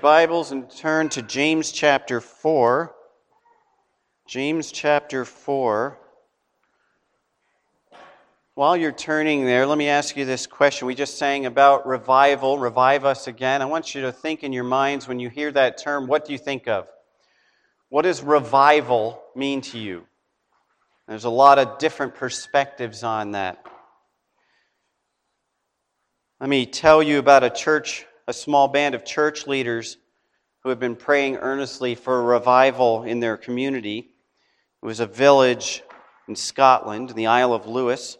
[0.00, 2.94] Bibles and turn to James chapter 4.
[4.28, 5.98] James chapter 4.
[8.54, 10.86] While you're turning there, let me ask you this question.
[10.86, 13.60] We just sang about revival, revive us again.
[13.60, 16.32] I want you to think in your minds when you hear that term, what do
[16.32, 16.86] you think of?
[17.88, 20.06] What does revival mean to you?
[21.08, 23.64] There's a lot of different perspectives on that.
[26.40, 29.96] Let me tell you about a church a small band of church leaders
[30.62, 34.10] who had been praying earnestly for a revival in their community.
[34.82, 35.82] It was a village
[36.28, 38.18] in Scotland, in the Isle of Lewis.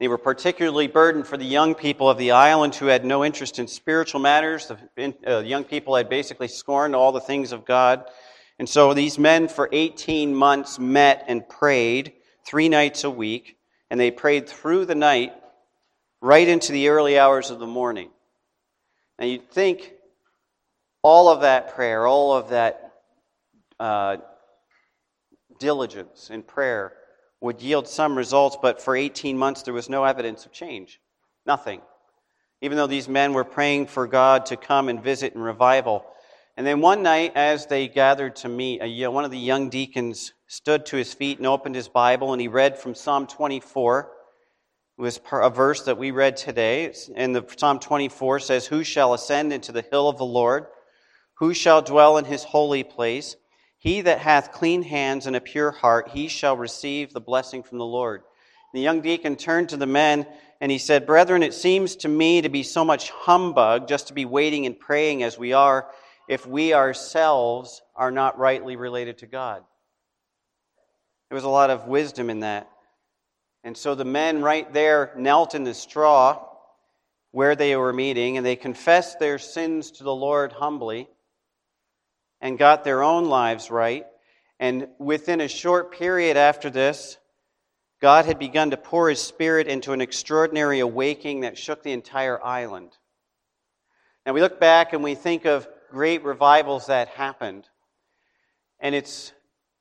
[0.00, 3.58] They were particularly burdened for the young people of the island who had no interest
[3.58, 4.72] in spiritual matters.
[4.96, 8.06] The uh, young people had basically scorned all the things of God.
[8.58, 12.14] And so these men for 18 months met and prayed
[12.46, 13.58] three nights a week,
[13.90, 15.34] and they prayed through the night
[16.22, 18.08] right into the early hours of the morning.
[19.18, 19.92] Now you'd think
[21.02, 22.92] all of that prayer, all of that
[23.78, 24.16] uh,
[25.58, 26.92] diligence in prayer
[27.40, 31.00] would yield some results, but for 18 months there was no evidence of change.
[31.46, 31.82] Nothing.
[32.62, 36.06] Even though these men were praying for God to come and visit in revival.
[36.56, 40.86] And then one night, as they gathered to meet, one of the young deacons stood
[40.86, 44.10] to his feet and opened his Bible, and he read from Psalm 24
[44.96, 46.94] was a verse that we read today.
[47.16, 50.66] And the Psalm 24 says, Who shall ascend into the hill of the Lord?
[51.38, 53.36] Who shall dwell in his holy place?
[53.78, 57.78] He that hath clean hands and a pure heart, he shall receive the blessing from
[57.78, 58.22] the Lord.
[58.72, 60.26] The young deacon turned to the men
[60.60, 64.14] and he said, Brethren, it seems to me to be so much humbug just to
[64.14, 65.88] be waiting and praying as we are
[66.28, 69.62] if we ourselves are not rightly related to God.
[71.28, 72.70] There was a lot of wisdom in that.
[73.64, 76.46] And so the men right there knelt in the straw
[77.32, 81.08] where they were meeting, and they confessed their sins to the Lord humbly
[82.40, 84.06] and got their own lives right.
[84.60, 87.16] And within a short period after this,
[88.00, 92.40] God had begun to pour his spirit into an extraordinary awakening that shook the entire
[92.44, 92.90] island.
[94.26, 97.68] Now we look back and we think of great revivals that happened.
[98.78, 99.32] And it's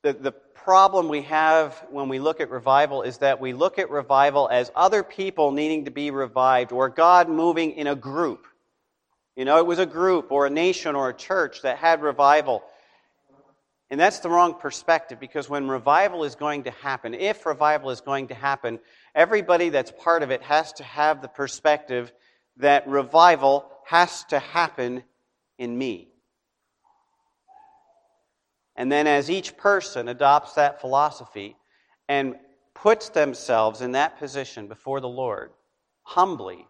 [0.03, 0.33] the, the
[0.63, 4.71] problem we have when we look at revival is that we look at revival as
[4.75, 8.47] other people needing to be revived or God moving in a group.
[9.35, 12.63] You know, it was a group or a nation or a church that had revival.
[13.89, 17.99] And that's the wrong perspective because when revival is going to happen, if revival is
[17.99, 18.79] going to happen,
[19.13, 22.13] everybody that's part of it has to have the perspective
[22.57, 25.03] that revival has to happen
[25.57, 26.12] in me.
[28.75, 31.55] And then, as each person adopts that philosophy
[32.09, 32.35] and
[32.73, 35.51] puts themselves in that position before the Lord
[36.03, 36.67] humbly,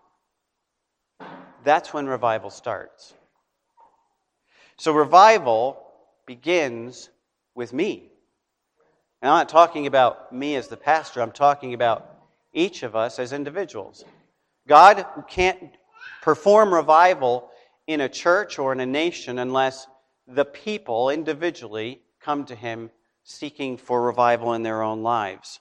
[1.64, 3.14] that's when revival starts.
[4.78, 5.82] So, revival
[6.26, 7.10] begins
[7.56, 8.10] with me.
[9.22, 12.10] And I'm not talking about me as the pastor, I'm talking about
[12.52, 14.04] each of us as individuals.
[14.68, 15.78] God can't
[16.22, 17.50] perform revival
[17.88, 19.88] in a church or in a nation unless
[20.28, 22.90] the people individually come to him
[23.24, 25.60] seeking for revival in their own lives.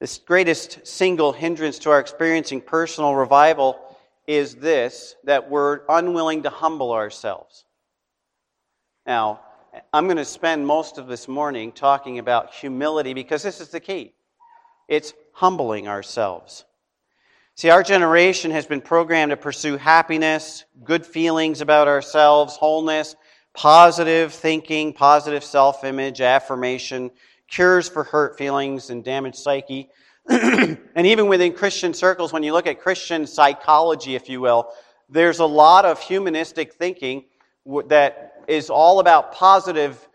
[0.00, 3.78] The greatest single hindrance to our experiencing personal revival
[4.26, 7.64] is this that we're unwilling to humble ourselves.
[9.06, 9.40] Now,
[9.92, 13.80] I'm going to spend most of this morning talking about humility because this is the
[13.80, 14.14] key.
[14.88, 16.64] It's humbling ourselves.
[17.54, 23.14] See, our generation has been programmed to pursue happiness, good feelings about ourselves, wholeness,
[23.52, 27.10] positive thinking, positive self image, affirmation,
[27.48, 29.90] cures for hurt feelings and damaged psyche.
[30.28, 34.72] and even within Christian circles, when you look at Christian psychology, if you will,
[35.10, 37.24] there's a lot of humanistic thinking
[37.88, 40.08] that is all about positive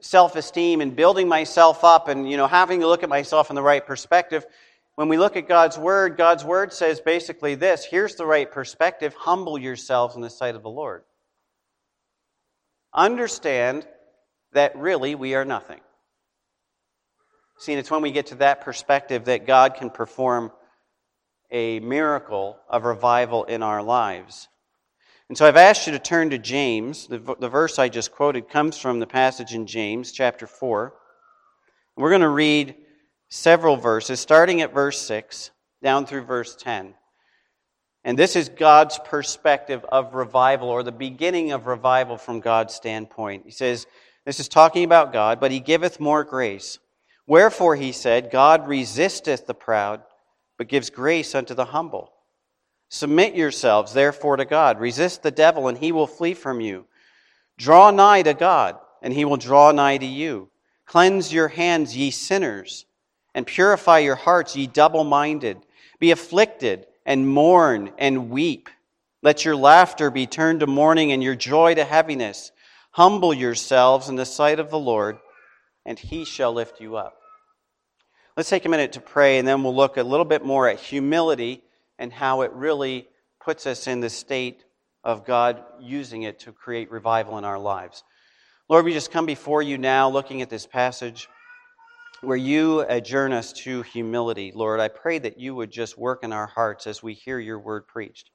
[0.00, 3.62] self-esteem and building myself up and you know having to look at myself in the
[3.62, 4.46] right perspective
[4.96, 9.14] when we look at God's Word, God's Word says basically this here's the right perspective
[9.14, 11.04] humble yourselves in the sight of the Lord.
[12.92, 13.86] Understand
[14.52, 15.80] that really we are nothing.
[17.58, 20.50] See, and it's when we get to that perspective that God can perform
[21.50, 24.48] a miracle of revival in our lives.
[25.28, 27.06] And so I've asked you to turn to James.
[27.06, 30.94] The, the verse I just quoted comes from the passage in James, chapter 4.
[31.96, 32.76] We're going to read
[33.28, 35.50] several verses, starting at verse 6
[35.82, 36.94] down through verse 10.
[38.04, 43.42] And this is God's perspective of revival, or the beginning of revival from God's standpoint.
[43.44, 43.86] He says,
[44.24, 46.78] This is talking about God, but He giveth more grace.
[47.26, 50.02] Wherefore, he said, God resisteth the proud,
[50.58, 52.12] but gives grace unto the humble.
[52.88, 54.78] Submit yourselves, therefore, to God.
[54.78, 56.86] Resist the devil, and he will flee from you.
[57.58, 60.50] Draw nigh to God, and he will draw nigh to you.
[60.86, 62.85] Cleanse your hands, ye sinners,
[63.36, 65.58] and purify your hearts, ye double minded.
[66.00, 68.70] Be afflicted, and mourn, and weep.
[69.22, 72.50] Let your laughter be turned to mourning, and your joy to heaviness.
[72.92, 75.18] Humble yourselves in the sight of the Lord,
[75.84, 77.20] and he shall lift you up.
[78.38, 80.80] Let's take a minute to pray, and then we'll look a little bit more at
[80.80, 81.62] humility
[81.98, 83.06] and how it really
[83.38, 84.64] puts us in the state
[85.04, 88.02] of God using it to create revival in our lives.
[88.70, 91.28] Lord, we just come before you now looking at this passage
[92.26, 94.50] where you adjourn us to humility.
[94.52, 97.60] Lord, I pray that you would just work in our hearts as we hear your
[97.60, 98.32] word preached.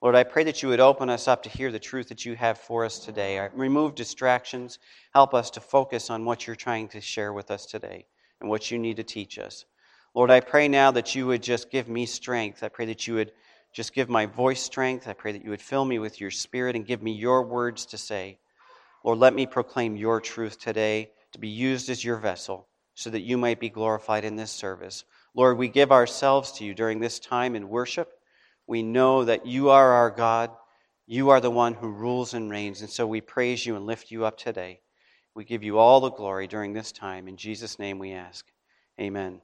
[0.00, 2.36] Lord, I pray that you would open us up to hear the truth that you
[2.36, 3.46] have for us today.
[3.52, 4.78] Remove distractions.
[5.12, 8.06] Help us to focus on what you're trying to share with us today
[8.40, 9.66] and what you need to teach us.
[10.14, 12.62] Lord, I pray now that you would just give me strength.
[12.62, 13.32] I pray that you would
[13.74, 15.06] just give my voice strength.
[15.06, 17.84] I pray that you would fill me with your spirit and give me your words
[17.86, 18.38] to say.
[19.04, 23.20] Lord, let me proclaim your truth today to be used as your vessel so that
[23.20, 25.04] you might be glorified in this service.
[25.34, 28.12] Lord, we give ourselves to you during this time in worship.
[28.66, 30.50] We know that you are our God.
[31.06, 32.80] You are the one who rules and reigns.
[32.80, 34.80] And so we praise you and lift you up today.
[35.34, 37.28] We give you all the glory during this time.
[37.28, 38.46] In Jesus' name we ask.
[39.00, 39.40] Amen.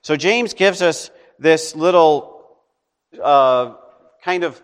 [0.00, 2.56] So James gives us this little
[3.22, 3.74] uh,
[4.22, 4.60] kind of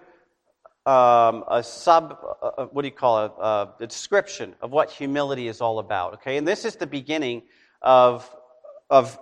[0.90, 5.46] um, a sub, uh, what do you call it, uh, a description of what humility
[5.46, 6.14] is all about.
[6.14, 7.42] Okay, and this is the beginning
[7.80, 8.28] of
[8.88, 9.16] of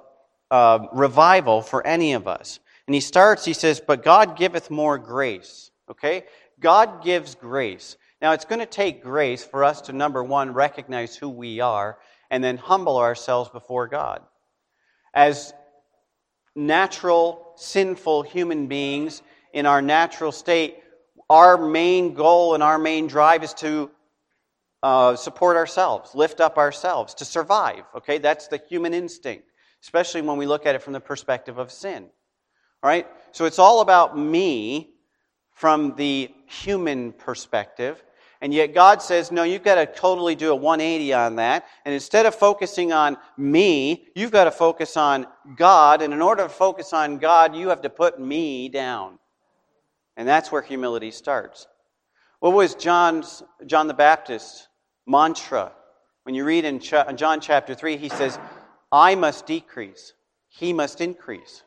[0.50, 2.58] uh, revival for any of us.
[2.86, 6.24] And he starts, he says, "But God giveth more grace." Okay,
[6.58, 7.98] God gives grace.
[8.22, 11.98] Now it's going to take grace for us to number one recognize who we are,
[12.30, 14.22] and then humble ourselves before God.
[15.12, 15.52] As
[16.56, 19.22] natural, sinful human beings
[19.52, 20.82] in our natural state,
[21.30, 23.90] our main goal and our main drive is to
[24.82, 27.82] uh, support ourselves, lift up ourselves, to survive.
[27.96, 29.48] Okay, that's the human instinct,
[29.82, 32.04] especially when we look at it from the perspective of sin.
[32.82, 34.94] All right, so it's all about me
[35.52, 38.02] from the human perspective.
[38.40, 41.66] And yet God says, no, you've got to totally do a 180 on that.
[41.84, 45.26] And instead of focusing on me, you've got to focus on
[45.56, 46.02] God.
[46.02, 49.18] And in order to focus on God, you have to put me down.
[50.18, 51.66] And that's where humility starts.
[52.40, 54.68] What was John's, John the Baptist's
[55.06, 55.72] mantra?
[56.24, 58.38] When you read in John chapter 3, he says,
[58.92, 60.12] I must decrease,
[60.48, 61.62] he must increase.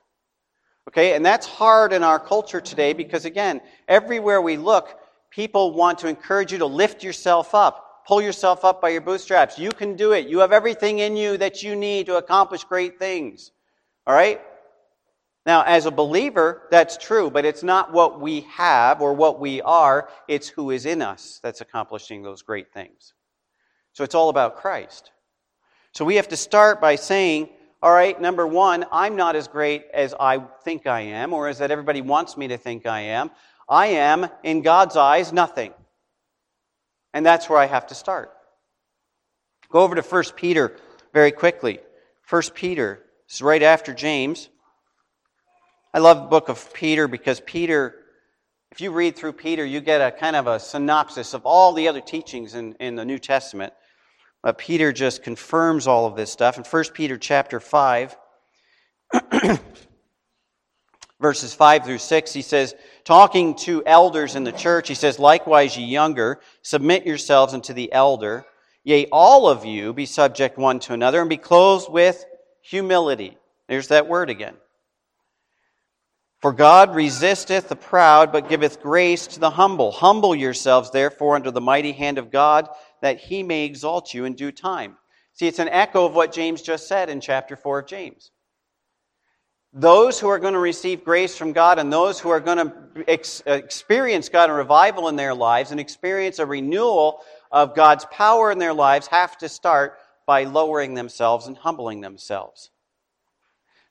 [0.90, 5.00] Okay, and that's hard in our culture today because, again, everywhere we look,
[5.30, 9.58] people want to encourage you to lift yourself up, pull yourself up by your bootstraps.
[9.58, 10.28] You can do it.
[10.28, 13.52] You have everything in you that you need to accomplish great things.
[14.06, 14.42] All right?
[15.46, 19.62] Now, as a believer, that's true, but it's not what we have or what we
[19.62, 23.14] are, it's who is in us that's accomplishing those great things.
[23.94, 25.12] So it's all about Christ.
[25.94, 27.50] So we have to start by saying,
[27.82, 31.58] all right, number one, I'm not as great as I think I am, or as
[31.58, 33.32] that everybody wants me to think I am.
[33.68, 35.74] I am, in God's eyes, nothing.
[37.14, 38.32] And that's where I have to start.
[39.70, 40.78] Go over to 1 Peter
[41.14, 41.80] very quickly.
[42.30, 44.50] 1 Peter is right after James.
[45.94, 47.96] I love the book of Peter because Peter,
[48.72, 51.90] if you read through Peter, you get a kind of a synopsis of all the
[51.90, 53.74] other teachings in, in the New Testament.
[54.42, 56.58] But Peter just confirms all of this stuff.
[56.58, 58.16] In 1 Peter chapter 5,
[61.20, 62.74] verses 5 through 6, he says,
[63.04, 67.92] talking to elders in the church, he says, Likewise, ye younger, submit yourselves unto the
[67.92, 68.46] elder.
[68.86, 72.24] Yea, all of you be subject one to another, and be clothed with
[72.62, 73.38] humility.
[73.68, 74.56] There's that word again.
[76.42, 79.92] For God resisteth the proud, but giveth grace to the humble.
[79.92, 82.68] Humble yourselves, therefore, under the mighty hand of God,
[83.02, 84.98] that he may exalt you in due time.
[85.34, 88.32] See, it's an echo of what James just said in chapter 4 of James.
[89.72, 92.74] Those who are going to receive grace from God and those who are going to
[93.08, 97.22] ex- experience God in revival in their lives and experience a renewal
[97.52, 102.72] of God's power in their lives have to start by lowering themselves and humbling themselves.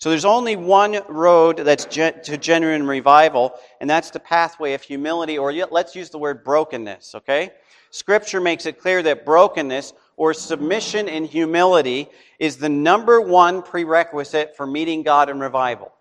[0.00, 3.52] So there's only one road that's gen- to genuine revival,
[3.82, 7.50] and that's the pathway of humility, or let's use the word brokenness, okay?
[7.90, 14.56] Scripture makes it clear that brokenness or submission and humility is the number one prerequisite
[14.56, 15.92] for meeting God in revival.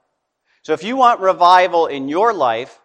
[0.62, 2.80] So if you want revival in your life,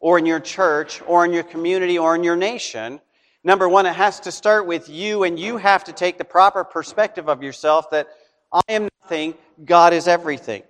[0.00, 3.00] or in your church, or in your community, or in your nation,
[3.44, 6.64] number one, it has to start with you, and you have to take the proper
[6.64, 8.08] perspective of yourself that
[8.52, 10.62] I am nothing, God is everything.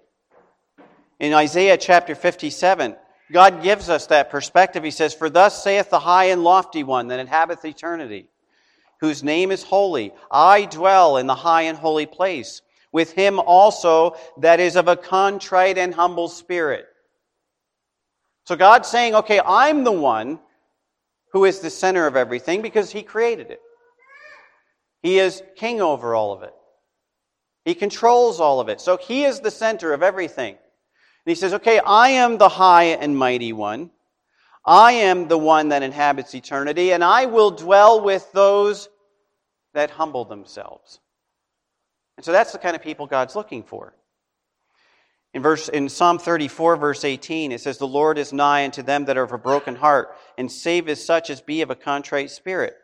[1.18, 2.96] In Isaiah chapter 57,
[3.32, 4.84] God gives us that perspective.
[4.84, 8.28] He says, For thus saith the high and lofty one that inhabiteth eternity,
[9.00, 10.12] whose name is holy.
[10.30, 12.62] I dwell in the high and holy place,
[12.92, 16.86] with him also that is of a contrite and humble spirit.
[18.44, 20.38] So God's saying, okay, I'm the one
[21.32, 23.60] who is the center of everything because he created it.
[25.02, 26.52] He is king over all of it.
[27.64, 28.80] He controls all of it.
[28.80, 30.54] So he is the center of everything.
[30.54, 33.90] And he says, okay, I am the high and mighty one.
[34.64, 38.88] I am the one that inhabits eternity, and I will dwell with those
[39.74, 41.00] that humble themselves.
[42.16, 43.94] And so that's the kind of people God's looking for.
[45.34, 49.06] In, verse, in Psalm 34, verse 18, it says, The Lord is nigh unto them
[49.06, 52.30] that are of a broken heart, and save saveth such as be of a contrite
[52.30, 52.76] spirit.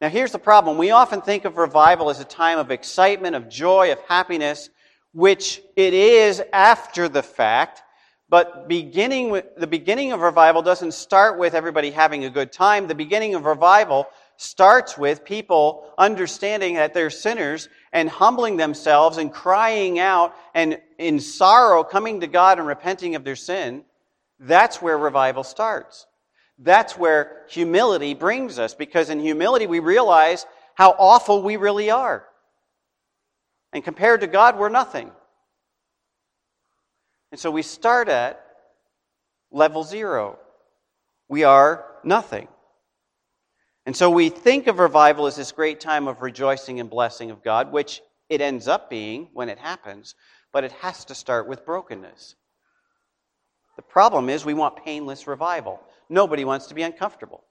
[0.00, 0.78] Now, here's the problem.
[0.78, 4.70] We often think of revival as a time of excitement, of joy, of happiness,
[5.12, 7.82] which it is after the fact.
[8.30, 12.86] But beginning with, the beginning of revival doesn't start with everybody having a good time.
[12.86, 14.06] The beginning of revival
[14.38, 21.20] starts with people understanding that they're sinners and humbling themselves and crying out and in
[21.20, 23.84] sorrow coming to God and repenting of their sin.
[24.38, 26.06] That's where revival starts.
[26.62, 32.26] That's where humility brings us because in humility we realize how awful we really are.
[33.72, 35.10] And compared to God, we're nothing.
[37.32, 38.44] And so we start at
[39.50, 40.38] level zero.
[41.28, 42.48] We are nothing.
[43.86, 47.42] And so we think of revival as this great time of rejoicing and blessing of
[47.42, 50.14] God, which it ends up being when it happens,
[50.52, 52.34] but it has to start with brokenness.
[53.76, 55.80] The problem is we want painless revival.
[56.10, 57.44] Nobody wants to be uncomfortable.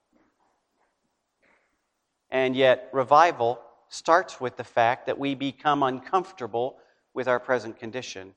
[2.30, 6.76] And yet, revival starts with the fact that we become uncomfortable
[7.12, 8.34] with our present condition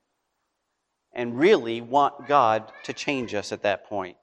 [1.14, 4.18] and really want God to change us at that point.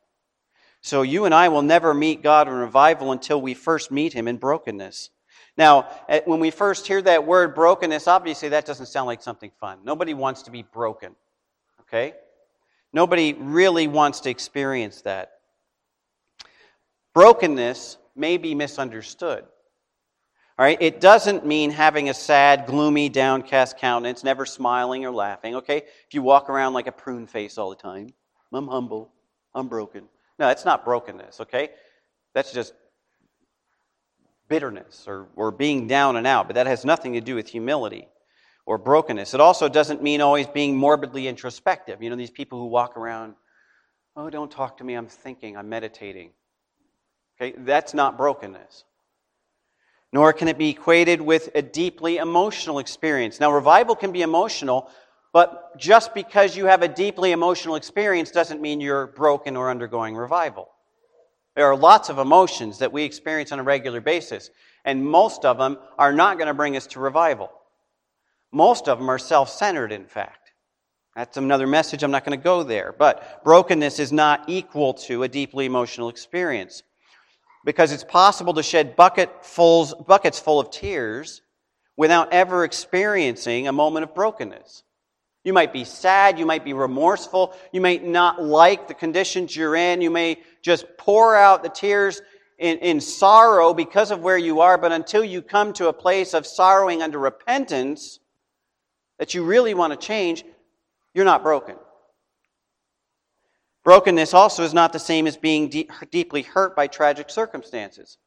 [0.81, 4.27] So you and I will never meet God in revival until we first meet Him
[4.27, 5.11] in brokenness.
[5.57, 9.53] Now, eh, when we first hear that word brokenness, obviously that doesn't sound like something
[9.61, 9.81] fun.
[9.85, 11.15] Nobody wants to be broken.
[11.83, 12.15] Okay?
[12.93, 15.33] Nobody really wants to experience that.
[17.15, 19.45] Brokenness may be misunderstood.
[20.59, 25.55] All right, it doesn't mean having a sad, gloomy, downcast countenance, never smiling or laughing,
[25.57, 25.79] okay?
[25.79, 28.09] If you walk around like a prune face all the time,
[28.53, 29.11] I'm humble,
[29.55, 30.03] I'm broken.
[30.39, 31.71] No, that's not brokenness, okay?
[32.35, 32.75] That's just
[34.49, 38.07] bitterness or, or being down and out, but that has nothing to do with humility
[38.67, 39.33] or brokenness.
[39.33, 42.03] It also doesn't mean always being morbidly introspective.
[42.03, 43.35] You know, these people who walk around,
[44.15, 46.33] oh, don't talk to me, I'm thinking, I'm meditating.
[47.41, 48.85] Okay, that's not brokenness
[50.13, 53.39] nor can it be equated with a deeply emotional experience.
[53.39, 54.91] Now, revival can be emotional,
[55.33, 60.17] but just because you have a deeply emotional experience doesn't mean you're broken or undergoing
[60.17, 60.69] revival.
[61.55, 64.51] There are lots of emotions that we experience on a regular basis,
[64.85, 67.51] and most of them are not going to bring us to revival.
[68.53, 70.53] Most of them are self centered, in fact.
[71.15, 72.03] That's another message.
[72.03, 72.95] I'm not going to go there.
[72.97, 76.83] But brokenness is not equal to a deeply emotional experience
[77.65, 81.43] because it's possible to shed bucketfuls, buckets full of tears
[81.97, 84.83] without ever experiencing a moment of brokenness.
[85.45, 89.77] You might be sad, you might be remorseful, you may not like the conditions you're
[89.77, 92.21] in, you may just pour out the tears
[92.59, 96.35] in, in sorrow because of where you are, but until you come to a place
[96.35, 98.19] of sorrowing under repentance
[99.19, 100.45] that you really want to change,
[101.15, 101.77] you're not broken.
[103.85, 105.69] Brokenness also is not the same as being
[106.11, 108.19] deeply hurt by tragic circumstances.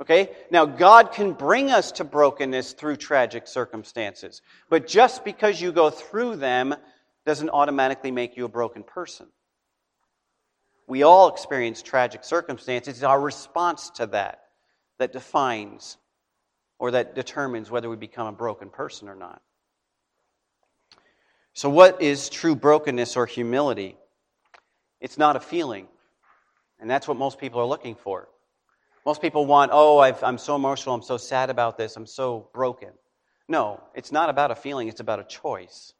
[0.00, 0.30] Okay?
[0.50, 5.90] Now, God can bring us to brokenness through tragic circumstances, but just because you go
[5.90, 6.74] through them
[7.24, 9.28] doesn't automatically make you a broken person.
[10.88, 12.96] We all experience tragic circumstances.
[12.96, 14.40] It's our response to that
[14.98, 15.96] that defines
[16.80, 19.40] or that determines whether we become a broken person or not.
[21.54, 23.96] So, what is true brokenness or humility?
[25.02, 25.88] It's not a feeling.
[26.78, 28.28] And that's what most people are looking for.
[29.04, 32.48] Most people want, oh, i am so emotional, I'm so sad about this, I'm so
[32.54, 32.90] broken.
[33.48, 35.92] No, it's not about a feeling, it's about a choice.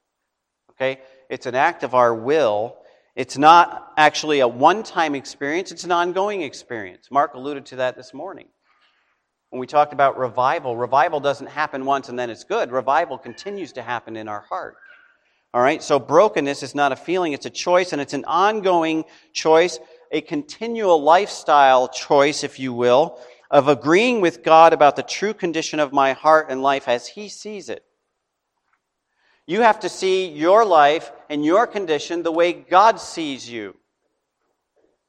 [0.71, 1.01] Okay?
[1.29, 2.77] It's an act of our will.
[3.17, 7.09] It's not actually a one time experience, it's an ongoing experience.
[7.11, 8.47] Mark alluded to that this morning.
[9.51, 12.71] When we talked about revival, revival doesn't happen once and then it's good.
[12.71, 14.77] Revival continues to happen in our heart.
[15.55, 19.05] All right, so brokenness is not a feeling, it's a choice, and it's an ongoing
[19.35, 19.79] choice,
[20.11, 23.19] a continual lifestyle choice, if you will,
[23.51, 27.29] of agreeing with God about the true condition of my heart and life as He
[27.29, 27.85] sees it.
[29.47, 33.77] You have to see your life and your condition the way God sees you.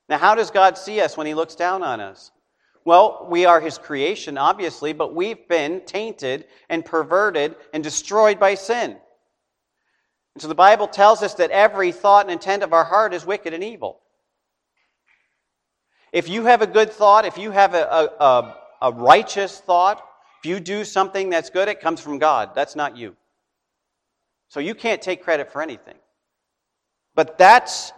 [0.09, 2.31] Now, how does God see us when He looks down on us?
[2.83, 8.55] Well, we are His creation, obviously, but we've been tainted and perverted and destroyed by
[8.55, 8.97] sin.
[10.35, 13.25] And so the Bible tells us that every thought and intent of our heart is
[13.25, 13.99] wicked and evil.
[16.11, 20.03] If you have a good thought, if you have a, a, a, righteous thought,
[20.39, 22.51] if you do something that's good, it comes from God.
[22.53, 23.15] That's not you.
[24.49, 25.95] So you can't take credit for anything.
[27.15, 27.91] But that's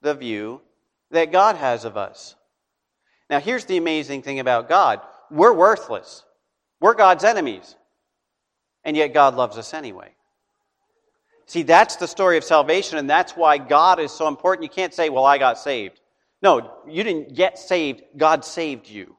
[0.00, 0.62] the view
[1.10, 2.34] that God has of us.
[3.30, 6.24] Now, here's the amazing thing about God we're worthless,
[6.80, 7.76] we're God's enemies.
[8.84, 10.14] And yet, God loves us anyway.
[11.48, 14.64] See, that's the story of salvation, and that's why God is so important.
[14.64, 15.98] You can't say, Well, I got saved.
[16.42, 19.16] No, you didn't get saved, God saved you.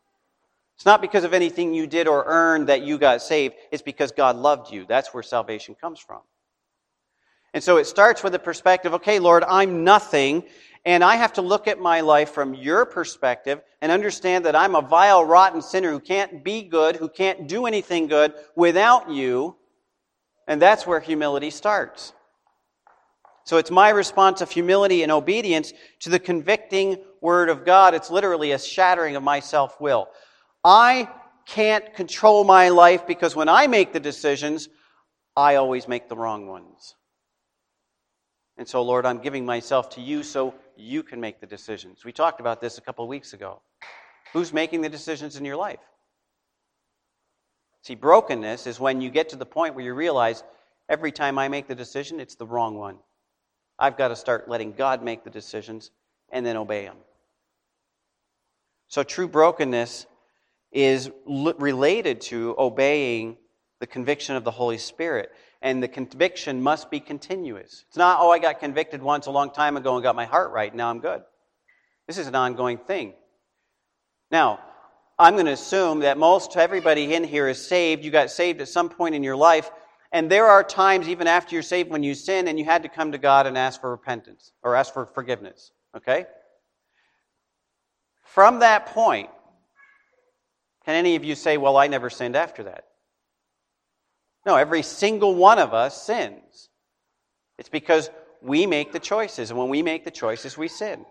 [0.75, 4.11] It's not because of anything you did or earned that you got saved, it's because
[4.11, 4.85] God loved you.
[4.87, 6.21] That's where salvation comes from.
[7.55, 10.43] And so it starts with the perspective okay, Lord, I'm nothing,
[10.85, 14.75] and I have to look at my life from your perspective and understand that I'm
[14.75, 19.55] a vile, rotten sinner who can't be good, who can't do anything good without you.
[20.47, 22.13] And that's where humility starts.
[23.49, 27.95] So it's my response of humility and obedience to the convicting word of God.
[27.95, 30.07] It's literally a shattering of my self will.
[30.63, 31.09] I
[31.47, 34.69] can't control my life because when I make the decisions,
[35.35, 36.93] I always make the wrong ones.
[38.59, 42.05] And so, Lord, I'm giving myself to you so you can make the decisions.
[42.05, 43.63] We talked about this a couple of weeks ago.
[44.31, 45.79] Who's making the decisions in your life?
[47.81, 50.43] See, brokenness is when you get to the point where you realize
[50.87, 52.99] every time I make the decision, it's the wrong one.
[53.79, 55.91] I've got to start letting God make the decisions
[56.31, 56.97] and then obey Him.
[58.87, 60.05] So, true brokenness
[60.71, 63.37] is related to obeying
[63.79, 65.31] the conviction of the Holy Spirit
[65.61, 67.85] and the conviction must be continuous.
[67.87, 70.51] It's not, oh, I got convicted once a long time ago and got my heart
[70.51, 71.21] right, now I'm good.
[72.07, 73.13] This is an ongoing thing.
[74.31, 74.59] Now,
[75.17, 78.05] I'm going to assume that most everybody in here is saved.
[78.05, 79.69] You got saved at some point in your life,
[80.11, 82.89] and there are times, even after you're saved, when you sin and you had to
[82.89, 85.71] come to God and ask for repentance or ask for forgiveness.
[85.95, 86.25] Okay?
[88.23, 89.29] From that point,
[90.85, 92.85] can any of you say, well, I never sinned after that?
[94.45, 96.69] No, every single one of us sins.
[97.59, 98.09] It's because
[98.41, 99.51] we make the choices.
[99.51, 101.05] And when we make the choices, we sin.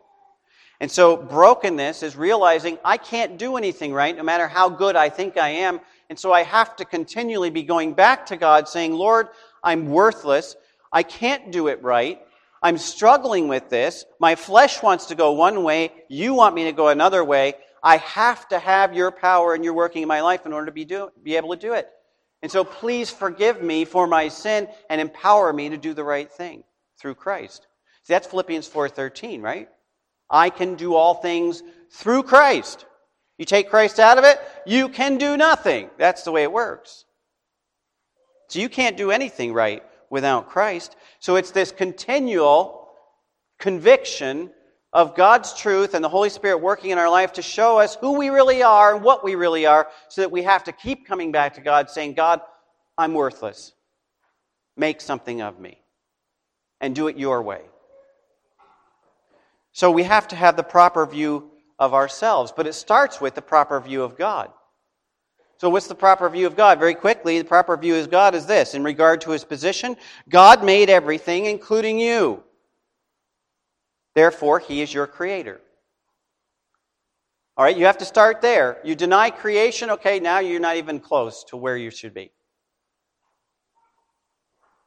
[0.81, 5.09] And so brokenness is realizing I can't do anything right, no matter how good I
[5.09, 5.81] think I am.
[6.11, 9.29] And so I have to continually be going back to God saying, Lord,
[9.63, 10.57] I'm worthless.
[10.93, 12.21] I can't do it right.
[12.63, 14.05] I'm struggling with this.
[14.19, 15.93] My flesh wants to go one way.
[16.09, 17.55] You want me to go another way.
[17.83, 20.73] I have to have your power and your working in my life in order to
[20.73, 21.89] be, do, be able to do it.
[22.43, 26.31] And so please forgive me for my sin and empower me to do the right
[26.31, 26.65] thing
[26.99, 27.67] through Christ.
[28.05, 29.69] See, that's Philippians 4:13, right?
[30.31, 32.87] I can do all things through Christ.
[33.39, 35.89] You take Christ out of it, you can do nothing.
[35.97, 37.05] That's the way it works.
[38.49, 40.97] So you can't do anything right without Christ.
[41.21, 42.89] So it's this continual
[43.59, 44.51] conviction
[44.93, 48.13] of God's truth and the Holy Spirit working in our life to show us who
[48.19, 51.31] we really are and what we really are, so that we have to keep coming
[51.31, 52.41] back to God saying, God,
[52.97, 53.73] I'm worthless.
[54.77, 55.79] Make something of me.
[56.81, 57.63] And do it your way.
[59.73, 63.43] So we have to have the proper view of ourselves, but it starts with the
[63.43, 64.51] proper view of God.
[65.59, 66.79] So, what's the proper view of God?
[66.79, 69.97] Very quickly, the proper view of God is this in regard to his position,
[70.29, 72.43] God made everything, including you.
[74.15, 75.61] Therefore, he is your creator.
[77.57, 78.79] All right, you have to start there.
[78.85, 82.31] You deny creation, okay, now you're not even close to where you should be.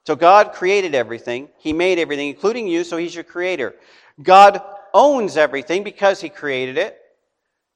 [0.08, 1.49] So God created everything.
[1.58, 3.75] He made everything, including you, so He's your creator.
[4.23, 4.62] God
[4.93, 6.99] owns everything because He created it,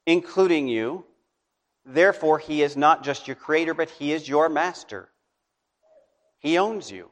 [0.06, 1.06] including you.
[1.86, 5.10] Therefore, He is not just your creator, but He is your master.
[6.40, 7.10] He owns you.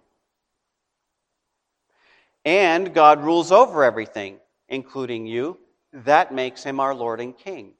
[2.46, 4.38] And God rules over everything,
[4.68, 5.58] including you.
[5.94, 7.74] That makes him our Lord and King.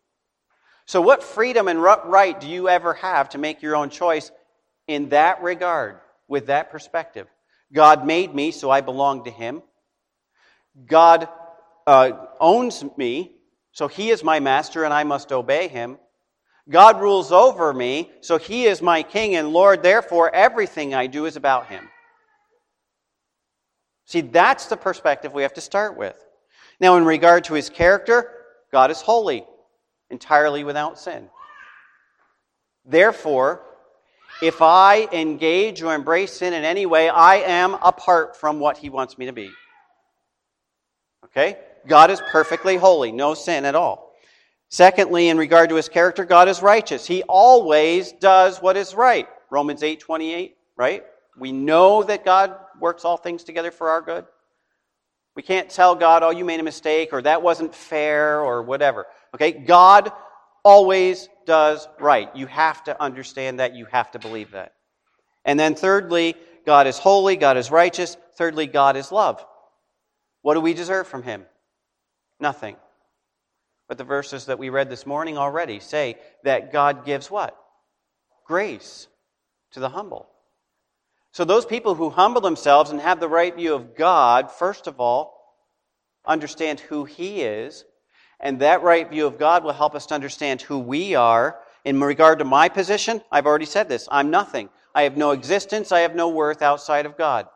[0.86, 4.32] So, what freedom and right do you ever have to make your own choice
[4.88, 7.28] in that regard, with that perspective?
[7.72, 9.64] God made me, so I belong to him.
[10.86, 11.28] God
[11.88, 13.32] uh, owns me,
[13.72, 15.98] so he is my master and I must obey him.
[16.70, 21.26] God rules over me, so he is my king and Lord, therefore everything I do
[21.26, 21.90] is about him.
[24.06, 26.16] See, that's the perspective we have to start with.
[26.80, 28.32] Now, in regard to his character,
[28.72, 29.46] God is holy,
[30.10, 31.30] entirely without sin.
[32.86, 33.64] Therefore,
[34.42, 38.90] If I engage or embrace sin in any way, I am apart from what He
[38.90, 39.50] wants me to be.
[41.26, 41.58] Okay?
[41.88, 44.14] God is perfectly holy, no sin at all.
[44.70, 47.06] Secondly, in regard to his character, God is righteous.
[47.06, 49.28] He always does what is right.
[49.50, 51.04] Romans 8:28, right?
[51.38, 54.26] We know that God works all things together for our good.
[55.36, 59.08] We can't tell God, oh, you made a mistake, or that wasn't fair, or whatever.
[59.34, 59.52] Okay?
[59.52, 60.12] God
[60.64, 62.36] always does right.
[62.36, 63.76] You have to understand that.
[63.76, 64.74] You have to believe that.
[65.44, 68.16] And then, thirdly, God is holy, God is righteous.
[68.38, 69.44] Thirdly, God is love.
[70.42, 71.46] What do we deserve from Him?
[72.44, 72.76] Nothing.
[73.88, 77.58] But the verses that we read this morning already say that God gives what?
[78.46, 79.08] Grace
[79.72, 80.28] to the humble.
[81.32, 85.00] So those people who humble themselves and have the right view of God, first of
[85.00, 85.56] all,
[86.26, 87.86] understand who He is.
[88.42, 91.58] And that right view of God will help us to understand who we are.
[91.86, 94.68] In regard to my position, I've already said this I'm nothing.
[94.94, 97.48] I have no existence, I have no worth outside of God.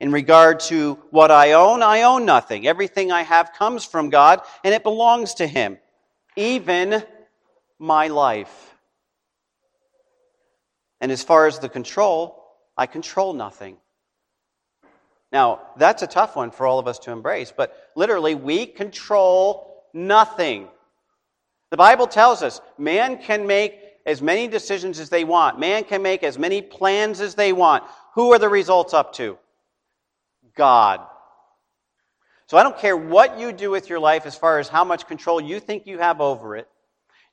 [0.00, 2.66] In regard to what I own, I own nothing.
[2.66, 5.78] Everything I have comes from God and it belongs to Him,
[6.36, 7.02] even
[7.78, 8.76] my life.
[11.00, 12.44] And as far as the control,
[12.76, 13.76] I control nothing.
[15.32, 19.84] Now, that's a tough one for all of us to embrace, but literally, we control
[19.92, 20.68] nothing.
[21.70, 26.02] The Bible tells us man can make as many decisions as they want, man can
[26.02, 27.84] make as many plans as they want.
[28.14, 29.38] Who are the results up to?
[30.58, 31.00] God.
[32.46, 35.06] So I don't care what you do with your life as far as how much
[35.06, 36.68] control you think you have over it.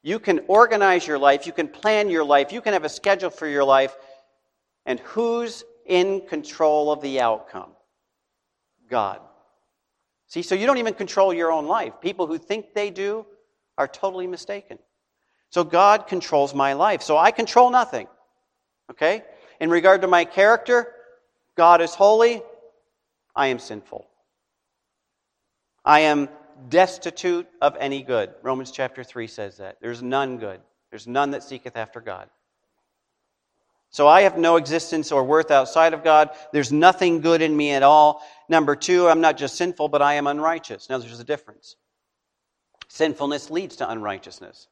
[0.04, 3.32] You can organize your life, you can plan your life, you can have a schedule
[3.32, 3.96] for your life.
[4.86, 7.72] And who's in control of the outcome?
[8.90, 9.20] God.
[10.28, 11.94] See, so you don't even control your own life.
[12.02, 13.26] People who think they do
[13.78, 14.78] are totally mistaken.
[15.50, 17.02] So God controls my life.
[17.02, 18.08] So I control nothing.
[18.92, 19.24] Okay?
[19.60, 20.92] In regard to my character,
[21.56, 22.44] God is holy,
[23.36, 24.08] I am sinful.
[25.84, 26.30] I am
[26.70, 28.34] destitute of any good.
[28.42, 29.78] Romans chapter 3 says that.
[29.82, 30.62] There's none good.
[30.90, 32.30] There's none that seeketh after God.
[33.90, 36.32] So I have no existence or worth outside of God.
[36.52, 38.22] There's nothing good in me at all.
[38.50, 40.90] Number two, I'm not just sinful, but I am unrighteous.
[40.90, 41.76] Now there's a difference.
[42.90, 44.68] Sinfulness leads to unrighteousness.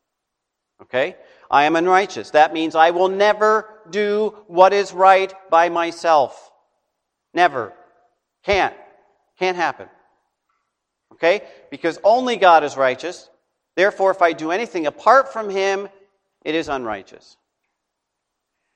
[0.81, 1.15] Okay?
[1.49, 2.31] I am unrighteous.
[2.31, 6.51] That means I will never do what is right by myself.
[7.33, 7.73] Never.
[8.43, 8.75] Can't.
[9.39, 9.87] Can't happen.
[11.13, 11.41] Okay?
[11.71, 13.29] Because only God is righteous.
[13.75, 15.87] Therefore, if I do anything apart from Him,
[16.43, 17.37] it is unrighteous.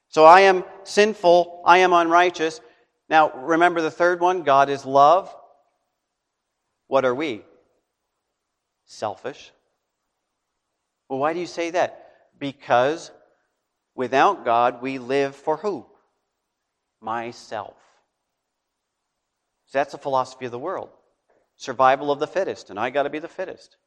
[0.09, 1.61] So I am sinful.
[1.65, 2.61] I am unrighteous.
[3.09, 5.33] Now, remember the third one God is love.
[6.87, 7.43] What are we?
[8.85, 9.51] Selfish.
[11.09, 12.11] Well, why do you say that?
[12.39, 13.11] Because
[13.95, 15.85] without God, we live for who?
[17.01, 17.75] Myself.
[19.67, 20.89] So that's the philosophy of the world
[21.57, 23.77] survival of the fittest, and I got to be the fittest.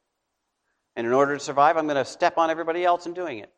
[0.95, 3.51] And in order to survive, I'm going to step on everybody else in doing it.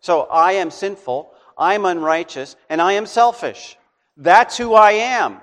[0.00, 3.76] So I am sinful, I'm unrighteous, and I am selfish.
[4.16, 5.40] That's who I am.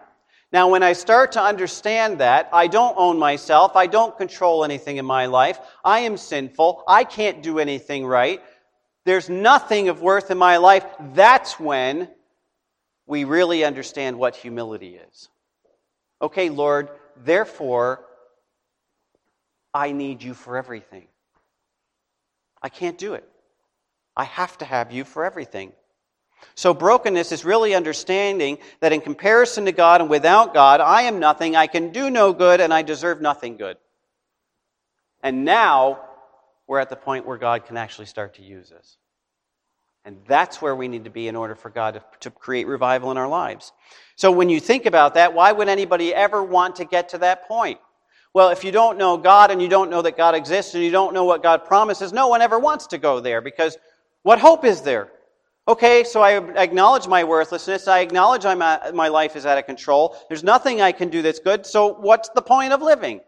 [0.54, 4.96] Now, when I start to understand that, I don't own myself, I don't control anything
[4.96, 8.42] in my life, I am sinful, I can't do anything right,
[9.04, 12.10] there's nothing of worth in my life, that's when
[13.08, 15.30] we really understand what humility is.
[16.22, 16.90] Okay, Lord,
[17.24, 18.04] therefore,
[19.74, 21.08] I need you for everything.
[22.62, 23.28] I can't do it.
[24.16, 25.72] I have to have you for everything.
[26.56, 31.20] So, brokenness is really understanding that in comparison to God and without God, I am
[31.20, 33.78] nothing, I can do no good, and I deserve nothing good.
[35.24, 36.00] And now,
[36.68, 38.98] we're at the point where God can actually start to use us.
[40.08, 43.12] And that's where we need to be in order for God to, to, create revival
[43.12, 43.74] in our lives.
[44.16, 47.46] So when you think about that, why would anybody ever want to get to that
[47.46, 47.78] point?
[48.34, 50.92] Well, if you don't know God and you don't know that God exists and you
[50.92, 53.78] don't know what God promises, no one ever wants to go there because
[54.24, 55.12] what hope is there?
[55.68, 57.90] Okay, so I acknowledge my worthlessness.
[57.90, 58.60] I acknowledge I'm
[58.96, 60.16] my life is out of control.
[60.30, 61.66] There's nothing I can do that's good.
[61.66, 63.20] So what's the point of living?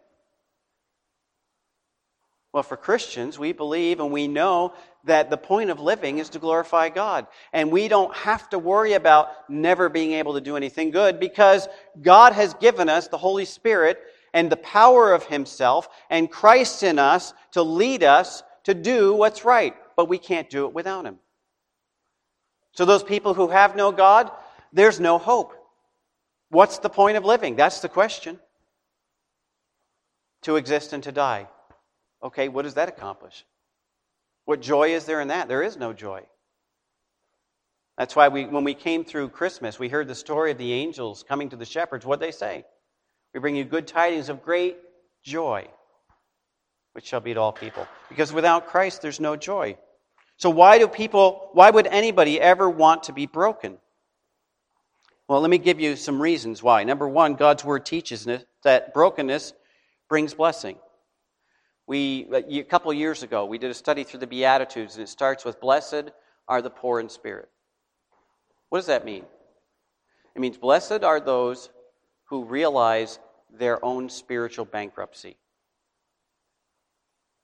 [2.52, 6.40] Well, for Christians, we believe and we know that the point of living is to
[6.40, 7.28] glorify God.
[7.54, 11.68] And we don't have to worry about never being able to do anything good because
[12.02, 14.00] God has given us the Holy Spirit
[14.34, 19.46] and the power of Himself and Christ in us to lead us to do what's
[19.46, 19.76] right.
[19.96, 21.20] But we can't do it without Him.
[22.74, 24.32] So, those people who have no God,
[24.74, 25.54] there's no hope.
[26.50, 27.56] What's the point of living?
[27.56, 28.40] That's the question.
[30.44, 31.48] To exist and to die.
[32.24, 33.46] Okay, what does that accomplish?
[34.46, 35.48] What joy is there in that?
[35.48, 36.24] There is no joy.
[37.98, 41.24] That's why we, when we came through Christmas, we heard the story of the angels
[41.28, 42.06] coming to the shepherds.
[42.06, 42.66] What they say?
[43.34, 44.78] We bring you good tidings of great
[45.24, 45.68] joy,
[46.94, 47.88] which shall be to all people.
[48.08, 49.78] Because without Christ, there's no joy.
[50.38, 53.78] So why do people, why would anybody ever want to be broken?
[55.28, 56.86] Well, let me give you some reasons why.
[56.86, 58.28] Number one, God's word teaches
[58.64, 59.54] that brokenness
[60.08, 60.78] brings blessing.
[61.90, 65.44] We, a couple years ago, we did a study through the Beatitudes, and it starts
[65.44, 66.12] with Blessed
[66.48, 67.50] are the poor in spirit.
[68.70, 69.26] What does that mean?
[70.36, 71.72] It means blessed are those
[72.26, 73.18] who realize
[73.52, 75.38] their own spiritual bankruptcy.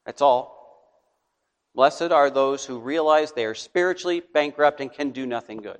[0.05, 0.53] That's all.
[1.73, 5.79] Blessed are those who realize they are spiritually bankrupt and can do nothing good.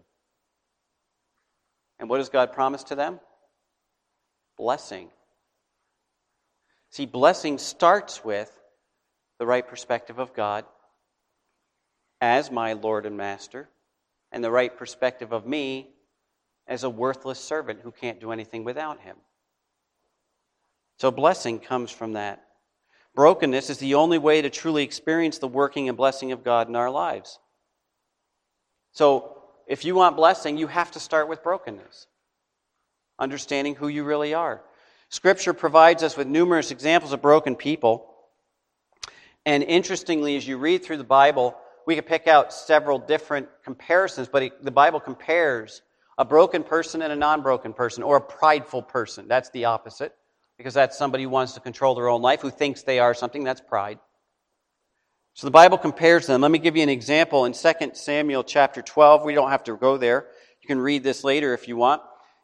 [2.00, 3.20] And what does God promise to them?
[4.58, 5.10] Blessing.
[6.90, 8.55] See, blessing starts with
[9.40, 10.66] the right perspective of God
[12.22, 13.70] as my Lord and Master,
[14.32, 15.90] and the right perspective of me
[16.68, 19.18] as a worthless servant who can't do anything without Him.
[20.98, 22.42] So, blessing comes from that.
[23.16, 26.76] Brokenness is the only way to truly experience the working and blessing of God in
[26.76, 27.40] our lives.
[28.92, 32.08] So, if you want blessing, you have to start with brokenness,
[33.20, 34.62] understanding who you really are.
[35.10, 38.15] Scripture provides us with numerous examples of broken people.
[39.46, 41.56] And interestingly, as you read through the Bible,
[41.86, 45.82] we could pick out several different comparisons, but the Bible compares
[46.18, 49.28] a broken person and a non broken person, or a prideful person.
[49.28, 50.16] That's the opposite,
[50.58, 53.44] because that's somebody who wants to control their own life, who thinks they are something.
[53.44, 54.00] That's pride.
[55.34, 56.42] So the Bible compares them.
[56.42, 59.26] Let me give you an example in 2 Samuel chapter 12.
[59.26, 60.28] We don't have to go there.
[60.62, 62.02] You can read this later if you want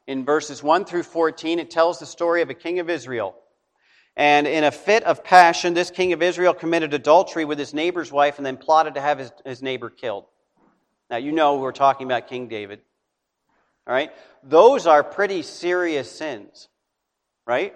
[0.08, 3.36] in verses 1 through 14, it tells the story of a king of Israel.
[4.18, 8.12] And in a fit of passion, this king of Israel committed adultery with his neighbor's
[8.12, 10.26] wife and then plotted to have his, his neighbor killed.
[11.10, 12.82] Now, you know we're talking about King David.
[13.88, 14.12] All right?
[14.44, 16.68] Those are pretty serious sins,
[17.46, 17.76] right?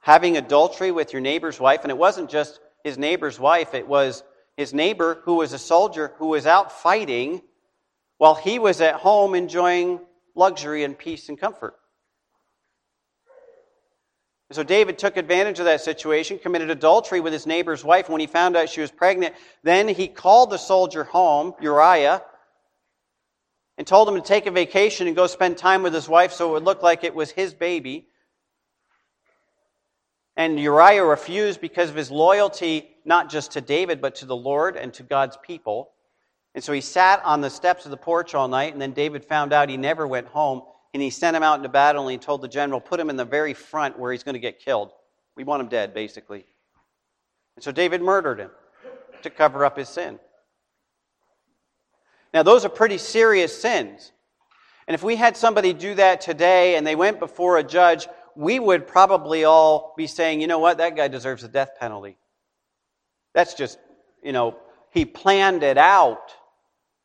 [0.00, 4.22] Having adultery with your neighbor's wife, and it wasn't just his neighbor's wife, it was
[4.56, 7.42] his neighbor who was a soldier who was out fighting
[8.18, 10.00] while he was at home enjoying
[10.34, 11.74] luxury and peace and comfort.
[14.50, 18.08] And so David took advantage of that situation, committed adultery with his neighbor's wife.
[18.08, 22.20] When he found out she was pregnant, then he called the soldier home, Uriah,
[23.78, 26.48] and told him to take a vacation and go spend time with his wife so
[26.48, 28.08] it would look like it was his baby.
[30.36, 34.76] And Uriah refused because of his loyalty, not just to David, but to the Lord
[34.76, 35.92] and to God's people.
[36.56, 39.24] And so he sat on the steps of the porch all night, and then David
[39.24, 42.18] found out he never went home, and he sent him out into battle, and he
[42.18, 44.90] told the general, put him in the very front where he's going to get killed.
[45.36, 46.44] We want him dead, basically.
[47.56, 48.50] And so David murdered him
[49.22, 50.18] to cover up his sin.
[52.32, 54.12] Now, those are pretty serious sins.
[54.86, 58.58] And if we had somebody do that today and they went before a judge, we
[58.58, 62.16] would probably all be saying, you know what, that guy deserves the death penalty.
[63.34, 63.78] That's just,
[64.22, 64.56] you know,
[64.90, 66.32] he planned it out.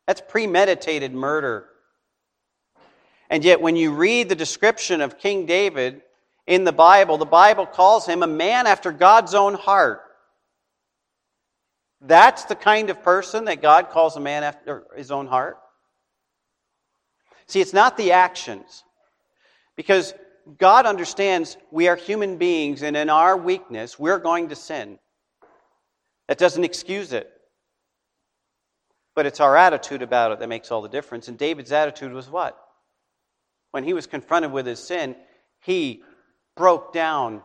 [0.08, 1.68] That's premeditated murder.
[3.30, 6.02] And yet, when you read the description of King David
[6.46, 10.02] in the Bible, the Bible calls him a man after God's own heart.
[12.02, 15.58] That's the kind of person that God calls a man after his own heart.
[17.48, 18.84] See, it's not the actions.
[19.76, 20.14] Because
[20.60, 25.00] God understands we are human beings, and in our weakness, we're going to sin.
[26.28, 27.32] That doesn't excuse it.
[29.16, 31.28] But it's our attitude about it that makes all the difference.
[31.28, 32.60] And David's attitude was what?
[33.76, 35.18] When he was confronted with his sin,
[35.60, 36.02] he
[36.56, 37.42] broke down,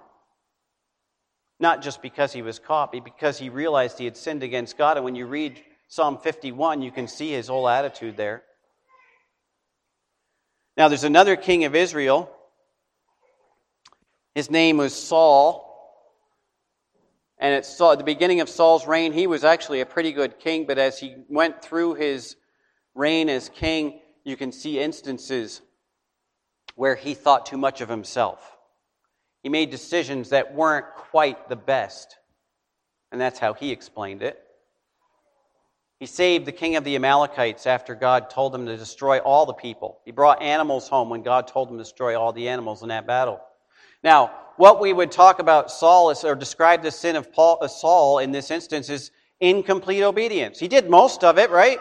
[1.59, 4.97] not just because he was caught, but because he realized he had sinned against God.
[4.97, 8.45] And when you read Psalm 51, you can see his whole attitude there.
[10.77, 12.31] Now, there's another king of Israel.
[14.37, 15.67] His name was Saul.
[17.39, 20.65] And at, at the beginning of Saul's reign, he was actually a pretty good king,
[20.65, 22.37] but as he went through his
[22.95, 25.61] reign as king, you can see instances
[26.81, 28.57] where he thought too much of himself.
[29.43, 32.17] He made decisions that weren't quite the best.
[33.13, 34.43] And that's how he explained it.
[35.99, 39.53] He saved the king of the Amalekites after God told him to destroy all the
[39.53, 40.01] people.
[40.07, 43.07] He brought animals home when God told him to destroy all the animals in that
[43.07, 43.43] battle.
[44.03, 47.69] Now, what we would talk about Saul is, or describe the sin of Paul, uh,
[47.69, 50.59] Saul in this instance is incomplete obedience.
[50.59, 51.79] He did most of it, right?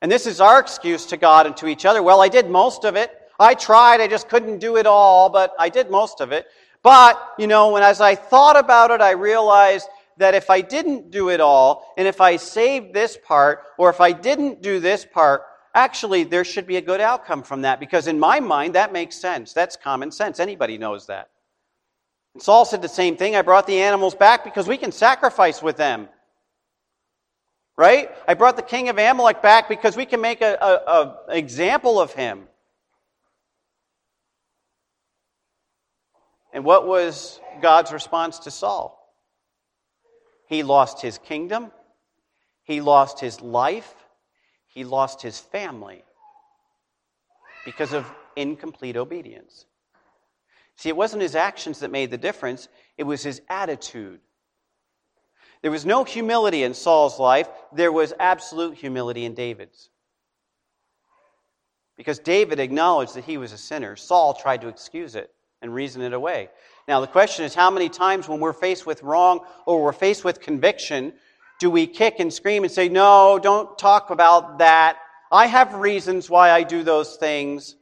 [0.00, 2.04] And this is our excuse to God and to each other.
[2.04, 3.18] Well, I did most of it.
[3.42, 6.46] I tried, I just couldn't do it all, but I did most of it.
[6.82, 11.10] But, you know, when as I thought about it, I realized that if I didn't
[11.10, 15.04] do it all, and if I saved this part, or if I didn't do this
[15.04, 15.42] part,
[15.74, 19.16] actually there should be a good outcome from that because in my mind that makes
[19.16, 19.52] sense.
[19.52, 20.38] That's common sense.
[20.38, 21.30] Anybody knows that.
[22.34, 23.36] And Saul said the same thing.
[23.36, 26.08] I brought the animals back because we can sacrifice with them.
[27.76, 28.10] Right?
[28.28, 32.48] I brought the king of Amalek back because we can make an example of him.
[36.52, 38.98] And what was God's response to Saul?
[40.48, 41.72] He lost his kingdom,
[42.62, 43.94] he lost his life,
[44.66, 46.04] he lost his family
[47.64, 49.64] because of incomplete obedience.
[50.76, 54.20] See, it wasn't his actions that made the difference, it was his attitude.
[55.62, 59.88] There was no humility in Saul's life, there was absolute humility in David's.
[61.96, 65.30] Because David acknowledged that he was a sinner, Saul tried to excuse it
[65.62, 66.48] and reason it away.
[66.88, 70.24] Now, the question is how many times when we're faced with wrong or we're faced
[70.24, 71.12] with conviction
[71.60, 74.96] do we kick and scream and say, No, don't talk about that.
[75.30, 77.76] I have reasons why I do those things.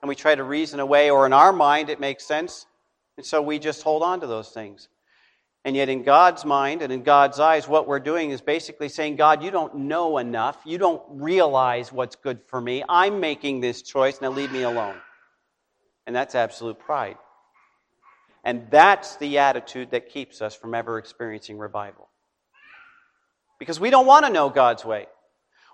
[0.00, 2.66] And we try to reason away, or in our mind it makes sense.
[3.18, 4.88] And so we just hold on to those things.
[5.66, 9.16] And yet, in God's mind and in God's eyes, what we're doing is basically saying,
[9.16, 10.58] God, you don't know enough.
[10.66, 12.84] You don't realize what's good for me.
[12.86, 14.20] I'm making this choice.
[14.20, 14.96] Now leave me alone.
[16.06, 17.16] And that's absolute pride.
[18.44, 22.08] And that's the attitude that keeps us from ever experiencing revival.
[23.58, 25.06] Because we don't want to know God's way.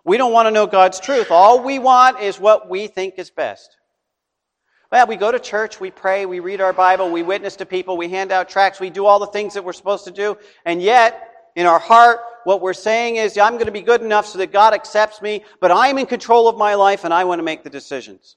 [0.04, 1.30] We don't want to know God's truth.
[1.30, 3.76] All we want is what we think is best.
[4.92, 7.96] Well, we go to church, we pray, we read our Bible, we witness to people,
[7.96, 10.82] we hand out tracts, we do all the things that we're supposed to do, and
[10.82, 14.38] yet, in our heart, what we're saying is, I'm going to be good enough so
[14.38, 17.44] that God accepts me, but I'm in control of my life and I want to
[17.44, 18.36] make the decisions.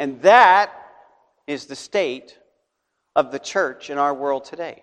[0.00, 0.72] And that
[1.46, 2.38] is the state
[3.14, 4.82] of the church in our world today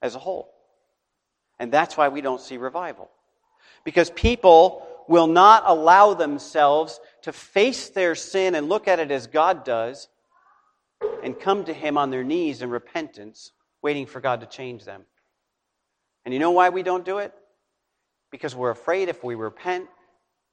[0.00, 0.50] as a whole.
[1.58, 3.10] And that's why we don't see revival.
[3.84, 9.26] Because people will not allow themselves to face their sin and look at it as
[9.26, 10.08] God does
[11.22, 15.02] and come to Him on their knees in repentance, waiting for God to change them.
[16.24, 17.34] And you know why we don't do it?
[18.30, 19.88] Because we're afraid if we repent,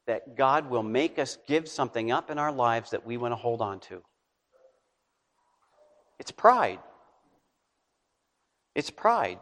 [0.07, 3.35] that God will make us give something up in our lives that we want to
[3.35, 4.01] hold on to.
[6.19, 6.79] It's pride.
[8.75, 9.39] It's pride.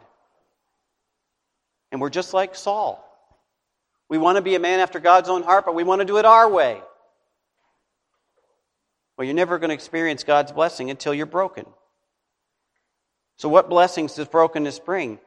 [1.90, 3.04] And we're just like Saul.
[4.08, 6.18] We want to be a man after God's own heart, but we want to do
[6.18, 6.80] it our way.
[9.16, 11.66] Well, you're never going to experience God's blessing until you're broken.
[13.36, 15.18] So, what blessings does brokenness bring?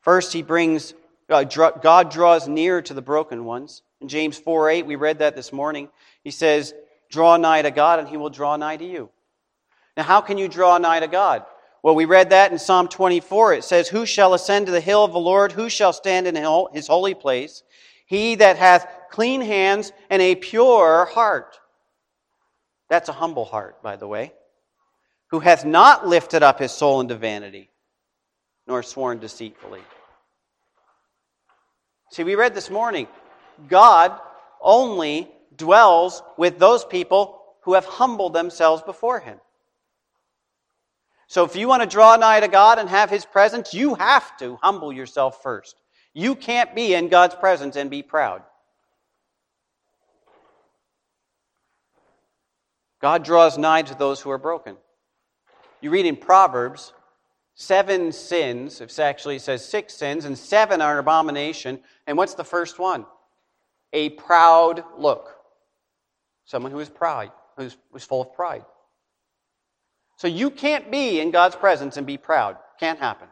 [0.00, 0.94] First, he brings,
[1.28, 3.82] uh, God draws near to the broken ones.
[4.00, 5.88] In James 4 8, we read that this morning.
[6.22, 6.74] He says,
[7.10, 9.10] Draw nigh to God, and he will draw nigh to you.
[9.96, 11.44] Now, how can you draw nigh to God?
[11.82, 13.54] Well, we read that in Psalm 24.
[13.54, 15.52] It says, Who shall ascend to the hill of the Lord?
[15.52, 16.36] Who shall stand in
[16.72, 17.62] his holy place?
[18.06, 21.58] He that hath clean hands and a pure heart.
[22.88, 24.32] That's a humble heart, by the way.
[25.30, 27.70] Who hath not lifted up his soul into vanity,
[28.66, 29.82] nor sworn deceitfully.
[32.10, 33.06] See, we read this morning,
[33.66, 34.18] God
[34.60, 39.38] only dwells with those people who have humbled themselves before Him.
[41.26, 44.36] So if you want to draw nigh to God and have His presence, you have
[44.38, 45.76] to humble yourself first.
[46.14, 48.42] You can't be in God's presence and be proud.
[53.00, 54.76] God draws nigh to those who are broken.
[55.80, 56.92] You read in Proverbs,
[57.54, 61.80] seven sins, it actually says six sins, and seven are an abomination.
[62.06, 63.06] And what's the first one?
[63.92, 65.34] A proud look.
[66.44, 68.64] Someone who is proud, who's, who's full of pride.
[70.16, 72.56] So you can't be in God's presence and be proud.
[72.80, 73.28] Can't happen.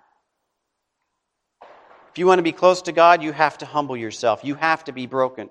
[1.63, 4.41] If you want to be close to God, you have to humble yourself.
[4.45, 5.51] You have to be broken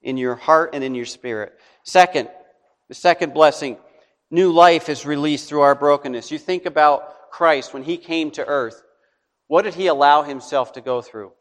[0.00, 1.52] in your heart and in your spirit.
[1.82, 2.30] Second,
[2.88, 3.76] the second blessing,
[4.30, 6.30] new life is released through our brokenness.
[6.30, 8.82] You think about Christ when he came to earth.
[9.46, 11.32] What did he allow himself to go through?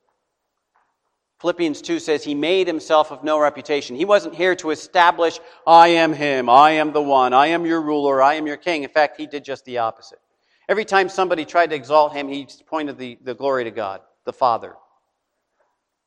[1.40, 3.96] Philippians 2 says he made himself of no reputation.
[3.96, 7.82] He wasn't here to establish, I am him, I am the one, I am your
[7.82, 8.84] ruler, I am your king.
[8.84, 10.20] In fact, he did just the opposite.
[10.68, 14.34] Every time somebody tried to exalt him, he pointed the, the glory to God, the
[14.34, 14.76] Father.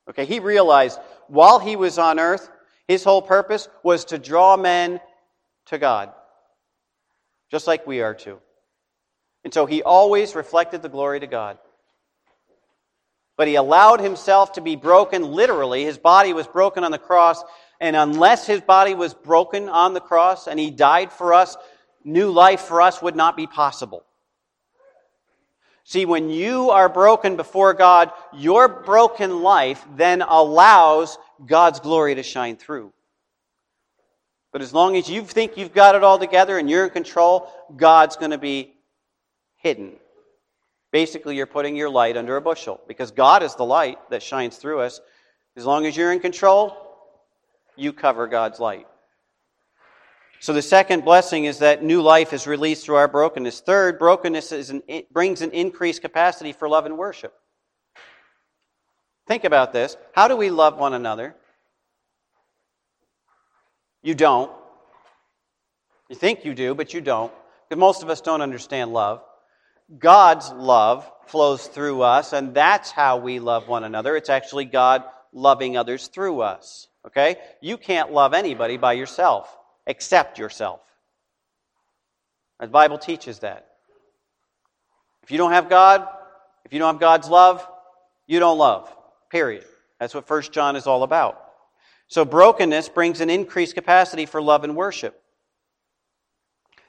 [0.09, 2.51] Okay, he realized while he was on earth,
[2.89, 5.01] his whole purpose was to draw men
[5.67, 6.13] to God,
[7.53, 8.41] just like we are too.
[9.45, 11.59] And so he always reflected the glory to God
[13.41, 15.83] but he allowed himself to be broken literally.
[15.83, 17.43] His body was broken on the cross,
[17.81, 21.57] and unless his body was broken on the cross and he died for us,
[22.05, 24.05] new life for us would not be possible.
[25.85, 31.17] See, when you are broken before God, your broken life then allows
[31.47, 32.93] God's glory to shine through.
[34.53, 37.51] But as long as you think you've got it all together and you're in control,
[37.75, 38.75] God's going to be
[39.57, 39.97] hidden.
[40.93, 44.57] Basically, you're putting your light under a bushel because God is the light that shines
[44.57, 45.01] through us.
[45.57, 46.77] As long as you're in control,
[47.77, 48.87] you cover God's light.
[50.41, 53.61] So the second blessing is that new life is released through our brokenness.
[53.61, 54.83] Third, brokenness an,
[55.13, 57.35] brings an increased capacity for love and worship.
[59.27, 59.97] Think about this.
[60.13, 61.37] How do we love one another?
[64.03, 64.51] You don't.
[66.09, 67.33] You think you do, but you don't.
[67.69, 69.23] Because most of us don't understand love.
[69.99, 74.17] God's love flows through us, and that's how we love one another.
[74.17, 76.89] It's actually God loving others through us.
[77.07, 77.37] Okay?
[77.61, 80.81] You can't love anybody by yourself except yourself.
[82.61, 83.67] The Bible teaches that.
[85.23, 86.07] If you don't have God,
[86.65, 87.67] if you don't have God's love,
[88.27, 88.95] you don't love.
[89.31, 89.65] Period.
[89.99, 91.43] That's what 1 John is all about.
[92.09, 95.20] So brokenness brings an increased capacity for love and worship.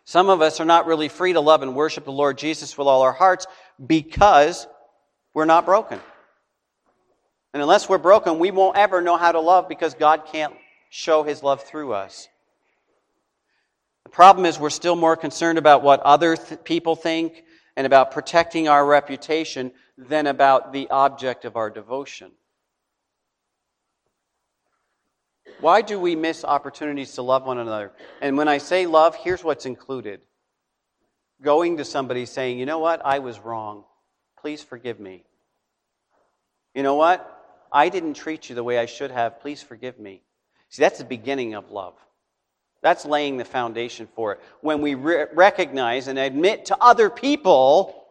[0.06, 2.88] Some of us are not really free to love and worship the Lord Jesus with
[2.88, 3.48] all our hearts
[3.86, 4.68] because
[5.34, 6.00] we're not broken.
[7.54, 10.54] And unless we're broken, we won't ever know how to love because God can't
[10.90, 12.28] show his love through us.
[14.04, 17.44] The problem is we're still more concerned about what other th- people think
[17.76, 22.32] and about protecting our reputation than about the object of our devotion.
[25.60, 27.92] Why do we miss opportunities to love one another?
[28.22, 30.22] And when I say love, here's what's included
[31.42, 33.84] going to somebody saying, you know what, I was wrong.
[34.40, 35.24] Please forgive me.
[36.74, 37.28] You know what?
[37.72, 39.40] I didn't treat you the way I should have.
[39.40, 40.22] Please forgive me.
[40.70, 41.96] See, that's the beginning of love.
[42.82, 44.42] That's laying the foundation for it.
[44.62, 48.06] When we re- recognize and admit to other people,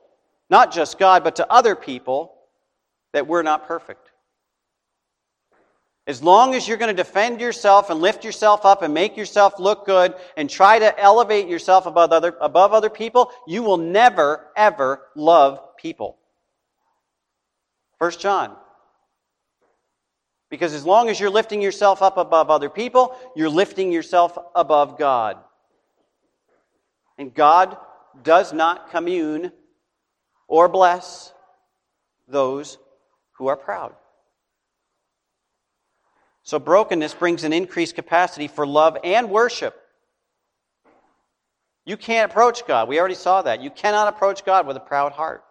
[0.49, 2.35] not just God, but to other people,
[3.13, 4.10] that we're not perfect.
[6.07, 9.59] As long as you're going to defend yourself and lift yourself up and make yourself
[9.59, 14.47] look good and try to elevate yourself above other, above other people, you will never,
[14.57, 16.19] ever love people.
[17.99, 18.57] First John
[20.51, 24.99] because as long as you're lifting yourself up above other people, you're lifting yourself above
[24.99, 25.39] God.
[27.17, 27.77] And God
[28.23, 29.53] does not commune
[30.49, 31.33] or bless
[32.27, 32.79] those
[33.35, 33.95] who are proud.
[36.43, 39.77] So, brokenness brings an increased capacity for love and worship.
[41.85, 42.89] You can't approach God.
[42.89, 43.63] We already saw that.
[43.63, 45.45] You cannot approach God with a proud heart.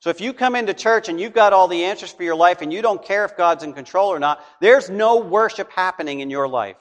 [0.00, 2.62] So if you come into church and you've got all the answers for your life
[2.62, 6.30] and you don't care if God's in control or not, there's no worship happening in
[6.30, 6.78] your life.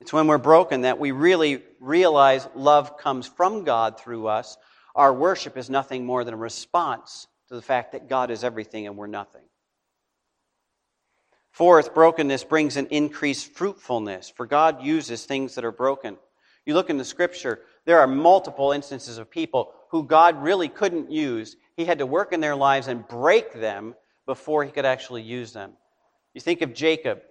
[0.00, 4.56] It's when we're broken that we really realize love comes from God through us.
[4.94, 8.86] Our worship is nothing more than a response to the fact that God is everything
[8.86, 9.42] and we're nothing.
[11.50, 16.18] Fourth, brokenness brings an increased fruitfulness, for God uses things that are broken.
[16.66, 21.10] You look in the scripture, there are multiple instances of people who God really couldn't
[21.10, 21.56] use.
[21.76, 23.94] He had to work in their lives and break them
[24.26, 25.72] before he could actually use them.
[26.34, 27.22] You think of Jacob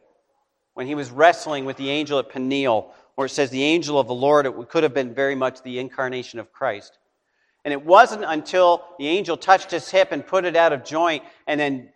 [0.74, 4.08] when he was wrestling with the angel at Peniel, where it says the angel of
[4.08, 6.98] the Lord, it could have been very much the incarnation of Christ.
[7.66, 11.24] And it wasn't until the angel touched his hip and put it out of joint,
[11.48, 11.90] and then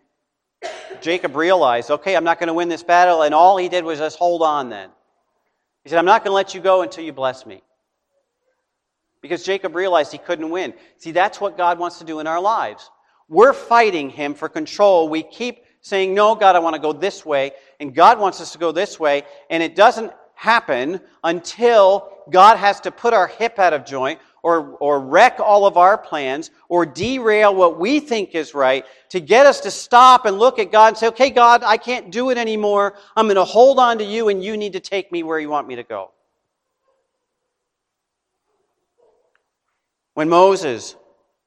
[1.00, 4.00] Jacob realized, okay, I'm not going to win this battle, and all he did was
[4.00, 4.90] just hold on then.
[5.84, 7.62] He said, I'm not going to let you go until you bless me.
[9.22, 10.74] Because Jacob realized he couldn't win.
[10.98, 12.90] See, that's what God wants to do in our lives.
[13.28, 15.08] We're fighting him for control.
[15.08, 17.52] We keep saying, No, God, I want to go this way.
[17.78, 19.22] And God wants us to go this way.
[19.50, 24.76] And it doesn't happen until God has to put our hip out of joint or,
[24.80, 29.46] or wreck all of our plans or derail what we think is right to get
[29.46, 32.38] us to stop and look at God and say, okay, God, I can't do it
[32.38, 32.94] anymore.
[33.16, 35.50] I'm going to hold on to you and you need to take me where you
[35.50, 36.12] want me to go.
[40.14, 40.96] When Moses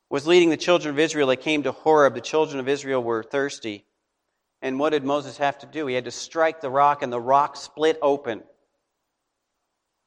[0.09, 2.13] was leading the children of Israel, they came to Horeb.
[2.13, 3.85] The children of Israel were thirsty.
[4.61, 5.87] And what did Moses have to do?
[5.87, 8.43] He had to strike the rock, and the rock split open.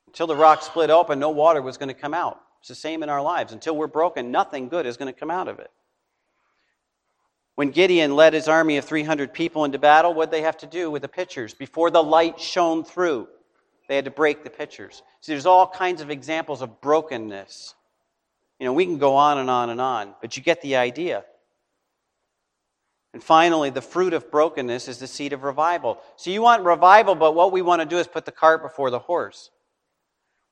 [0.06, 2.40] Until the rock split open, no water was going to come out.
[2.66, 3.52] It's the same in our lives.
[3.52, 5.70] Until we're broken, nothing good is going to come out of it.
[7.54, 10.90] When Gideon led his army of 300 people into battle, what they have to do
[10.90, 11.54] with the pitchers?
[11.54, 13.28] Before the light shone through,
[13.88, 15.02] they had to break the pitchers.
[15.20, 17.74] See, there's all kinds of examples of brokenness
[18.58, 21.24] you know, we can go on and on and on, but you get the idea.
[23.12, 25.98] And finally, the fruit of brokenness is the seed of revival.
[26.16, 28.90] So you want revival, but what we want to do is put the cart before
[28.90, 29.50] the horse.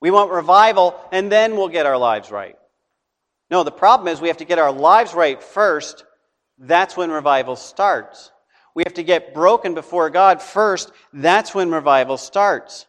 [0.05, 2.59] We want revival, and then we'll get our lives right.
[3.51, 6.05] No, the problem is we have to get our lives right first.
[6.59, 8.31] That's when revival starts.
[8.75, 10.93] We have to get broken before God first.
[11.15, 12.85] That's when revival starts.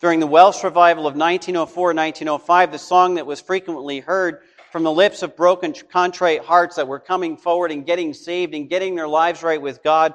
[0.00, 4.38] During the Welsh revival of 1904 1905, the song that was frequently heard
[4.72, 8.70] from the lips of broken, contrite hearts that were coming forward and getting saved and
[8.70, 10.14] getting their lives right with God,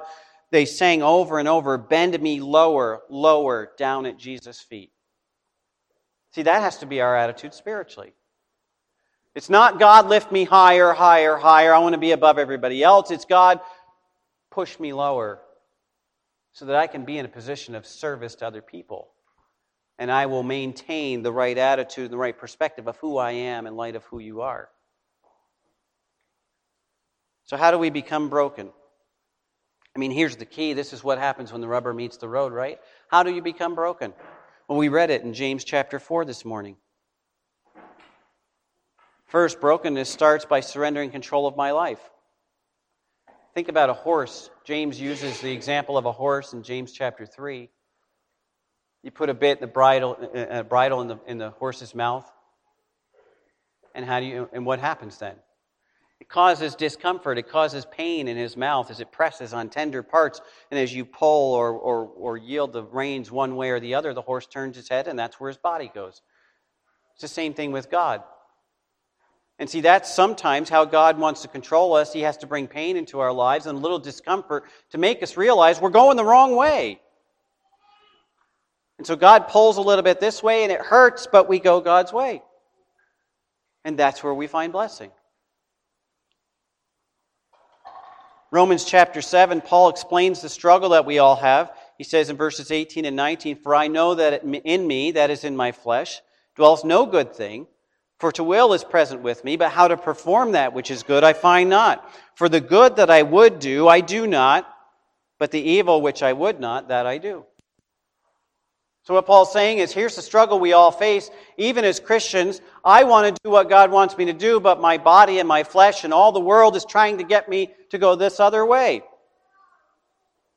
[0.50, 4.90] they sang over and over, Bend me lower, lower, down at Jesus' feet.
[6.36, 8.12] See, that has to be our attitude spiritually.
[9.34, 11.72] It's not God lift me higher, higher, higher.
[11.72, 13.10] I want to be above everybody else.
[13.10, 13.58] It's God
[14.50, 15.40] push me lower
[16.52, 19.08] so that I can be in a position of service to other people.
[19.98, 23.66] And I will maintain the right attitude and the right perspective of who I am
[23.66, 24.68] in light of who you are.
[27.46, 28.68] So, how do we become broken?
[29.94, 30.74] I mean, here's the key.
[30.74, 32.78] This is what happens when the rubber meets the road, right?
[33.08, 34.12] How do you become broken?
[34.68, 36.76] We read it in James chapter 4 this morning.
[39.26, 42.00] First, brokenness starts by surrendering control of my life.
[43.54, 44.50] Think about a horse.
[44.64, 47.70] James uses the example of a horse in James chapter 3.
[49.04, 52.28] You put a bit, the bridle, a bridle in the, in the horse's mouth.
[53.94, 55.36] And, how do you, and what happens then?
[56.20, 57.38] It causes discomfort.
[57.38, 60.40] It causes pain in his mouth as it presses on tender parts.
[60.70, 64.14] And as you pull or, or, or yield the reins one way or the other,
[64.14, 66.22] the horse turns his head, and that's where his body goes.
[67.14, 68.22] It's the same thing with God.
[69.58, 72.12] And see, that's sometimes how God wants to control us.
[72.12, 75.36] He has to bring pain into our lives and a little discomfort to make us
[75.36, 77.00] realize we're going the wrong way.
[78.98, 81.80] And so God pulls a little bit this way and it hurts, but we go
[81.80, 82.42] God's way.
[83.84, 85.10] And that's where we find blessing.
[88.52, 91.72] Romans chapter 7, Paul explains the struggle that we all have.
[91.98, 95.44] He says in verses 18 and 19, For I know that in me, that is
[95.44, 96.20] in my flesh,
[96.54, 97.66] dwells no good thing.
[98.18, 101.24] For to will is present with me, but how to perform that which is good
[101.24, 102.08] I find not.
[102.34, 104.66] For the good that I would do, I do not,
[105.38, 107.44] but the evil which I would not, that I do.
[109.06, 111.30] So, what Paul's saying is here's the struggle we all face.
[111.56, 114.98] Even as Christians, I want to do what God wants me to do, but my
[114.98, 118.16] body and my flesh and all the world is trying to get me to go
[118.16, 119.04] this other way.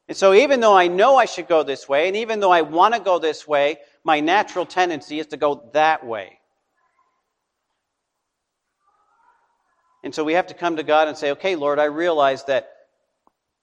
[0.07, 2.63] And so, even though I know I should go this way, and even though I
[2.63, 6.39] want to go this way, my natural tendency is to go that way.
[10.03, 12.71] And so we have to come to God and say, okay, Lord, I realize that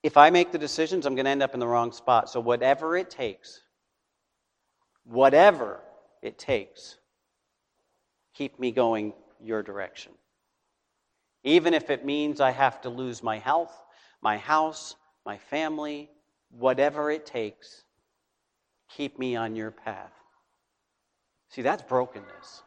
[0.05, 2.31] if I make the decisions, I'm going to end up in the wrong spot.
[2.31, 3.63] So whatever it takes,
[5.09, 5.81] whatever
[6.23, 6.99] it takes,
[8.35, 10.13] keep me going your direction.
[11.45, 13.73] Even if it means I have to lose my health,
[14.21, 16.11] my house, my family,
[16.51, 17.85] whatever it takes,
[18.91, 20.13] keep me on your path.
[21.51, 22.63] See, that's brokenness.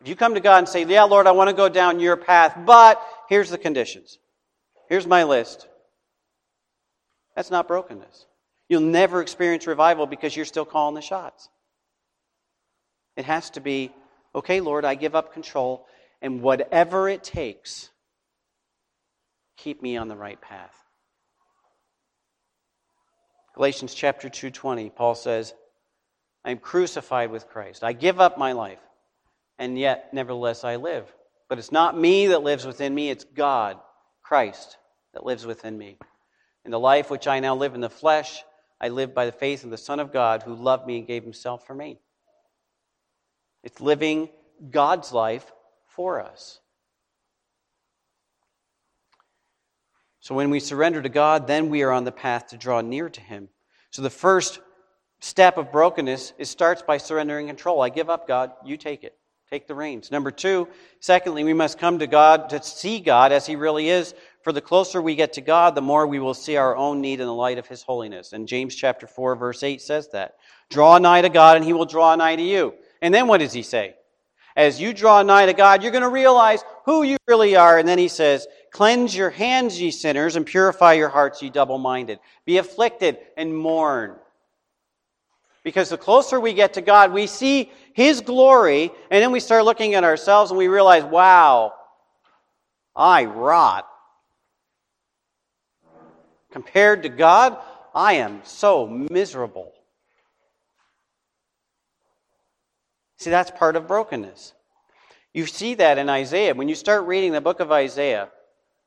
[0.00, 2.16] If you come to God and say, Yeah, Lord, I want to go down your
[2.16, 4.18] path, but here's the conditions.
[4.88, 5.66] Here's my list.
[7.34, 8.26] That's not brokenness.
[8.68, 11.48] You'll never experience revival because you're still calling the shots.
[13.16, 13.92] It has to be,
[14.34, 15.86] okay, Lord, I give up control,
[16.20, 17.90] and whatever it takes,
[19.56, 20.74] keep me on the right path.
[23.54, 25.52] Galatians chapter 2:20 Paul says,
[26.44, 27.82] I am crucified with Christ.
[27.82, 28.78] I give up my life
[29.58, 31.12] and yet nevertheless I live.
[31.48, 33.78] But it's not me that lives within me, it's God,
[34.22, 34.76] Christ,
[35.14, 35.98] that lives within me.
[36.64, 38.44] In the life which I now live in the flesh,
[38.80, 41.24] I live by the faith of the Son of God who loved me and gave
[41.24, 41.98] himself for me.
[43.64, 44.28] It's living
[44.70, 45.50] God's life
[45.86, 46.60] for us.
[50.20, 53.08] So when we surrender to God, then we are on the path to draw near
[53.08, 53.48] to Him.
[53.90, 54.60] So the first
[55.20, 57.80] step of brokenness is starts by surrendering control.
[57.80, 59.16] I give up, God, you take it.
[59.50, 60.10] Take the reins.
[60.10, 60.68] Number two,
[61.00, 64.14] secondly, we must come to God to see God as He really is.
[64.42, 67.20] For the closer we get to God, the more we will see our own need
[67.20, 68.32] in the light of His holiness.
[68.32, 70.36] And James chapter 4, verse 8 says that.
[70.70, 72.74] Draw nigh to God, and He will draw nigh to you.
[73.02, 73.96] And then what does He say?
[74.56, 77.78] As you draw nigh to God, you're going to realize who you really are.
[77.78, 81.78] And then He says, Cleanse your hands, ye sinners, and purify your hearts, ye double
[81.78, 82.20] minded.
[82.44, 84.16] Be afflicted and mourn.
[85.64, 89.64] Because the closer we get to God, we see His glory, and then we start
[89.64, 91.74] looking at ourselves and we realize, wow,
[92.94, 93.87] I rot.
[96.52, 97.58] Compared to God,
[97.94, 99.72] I am so miserable.
[103.18, 104.54] See, that's part of brokenness.
[105.34, 106.54] You see that in Isaiah.
[106.54, 108.30] When you start reading the book of Isaiah,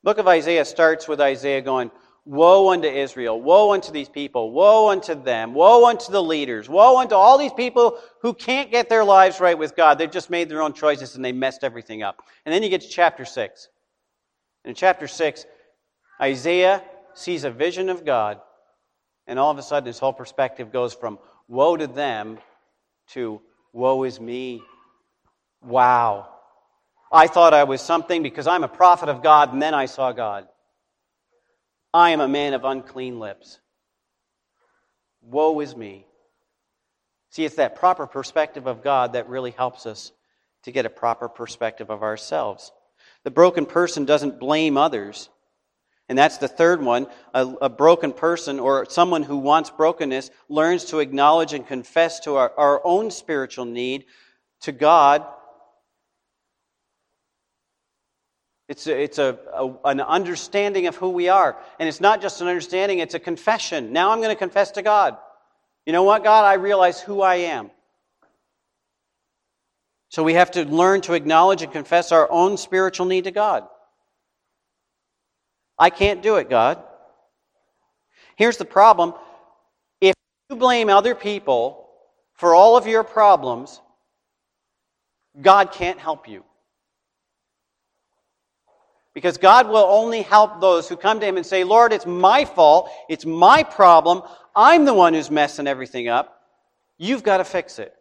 [0.03, 1.91] book of Isaiah starts with Isaiah going,
[2.23, 6.99] Woe unto Israel, woe unto these people, woe unto them, woe unto the leaders, woe
[6.99, 9.97] unto all these people who can't get their lives right with God.
[9.97, 12.23] They've just made their own choices and they messed everything up.
[12.45, 13.69] And then you get to chapter 6.
[14.65, 15.45] In chapter 6,
[16.21, 16.83] Isaiah
[17.17, 18.39] sees a vision of God,
[19.27, 22.39] and all of a sudden his whole perspective goes from woe to them
[23.09, 23.41] to
[23.73, 24.61] woe is me.
[25.61, 26.27] Wow.
[27.11, 30.11] I thought I was something because I'm a prophet of God, and then I saw
[30.11, 30.47] God.
[31.93, 33.59] I am a man of unclean lips.
[35.21, 36.05] Woe is me.
[37.31, 40.11] See, it's that proper perspective of God that really helps us
[40.63, 42.71] to get a proper perspective of ourselves.
[43.23, 45.29] The broken person doesn't blame others.
[46.11, 47.07] And that's the third one.
[47.33, 52.35] A, a, broken person or someone who wants brokenness learns to acknowledge and confess to
[52.35, 54.03] our, our own spiritual need
[54.63, 55.25] to God
[58.67, 61.57] It's, a, it's a, a, an understanding of who we are.
[61.79, 63.93] And it's not just an understanding, it's a confession.
[63.93, 65.17] Now I'm going to confess to God.
[65.85, 66.43] You know what, God?
[66.43, 67.71] I realize who I am.
[70.09, 73.65] So we have to learn to acknowledge and confess our own spiritual need to God.
[75.81, 76.77] I can't do it, God.
[78.35, 79.15] Here's the problem
[79.99, 80.13] if
[80.49, 81.89] you blame other people
[82.35, 83.81] for all of your problems,
[85.41, 86.43] God can't help you.
[89.15, 92.45] Because God will only help those who come to Him and say, Lord, it's my
[92.45, 92.91] fault.
[93.09, 94.21] It's my problem.
[94.55, 96.43] I'm the one who's messing everything up.
[96.99, 97.91] You've got to fix it.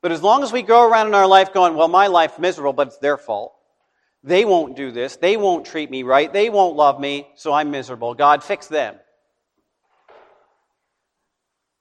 [0.00, 2.72] But as long as we go around in our life going, well, my life's miserable,
[2.72, 3.52] but it's their fault.
[4.24, 5.16] They won't do this.
[5.16, 6.32] They won't treat me right.
[6.32, 8.14] They won't love me, so I'm miserable.
[8.14, 8.96] God, fix them.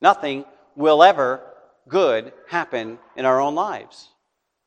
[0.02, 0.44] Nothing
[0.76, 1.42] will ever
[1.88, 4.10] good happen in our own lives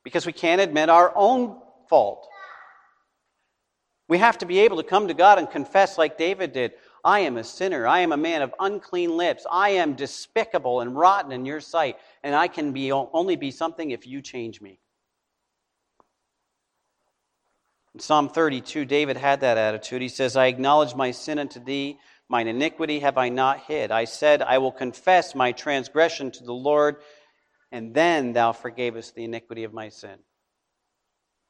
[0.04, 1.60] because we can't admit our own
[1.90, 2.26] fault.
[4.08, 6.72] We have to be able to come to God and confess, like David did
[7.04, 7.86] I am a sinner.
[7.86, 9.46] I am a man of unclean lips.
[9.50, 13.90] I am despicable and rotten in your sight, and I can be, only be something
[13.90, 14.80] if you change me.
[17.96, 20.02] In Psalm 32, David had that attitude.
[20.02, 21.98] He says, I acknowledge my sin unto thee.
[22.28, 23.90] Mine iniquity have I not hid.
[23.90, 26.96] I said, I will confess my transgression to the Lord,
[27.72, 30.18] and then thou forgavest the iniquity of my sin.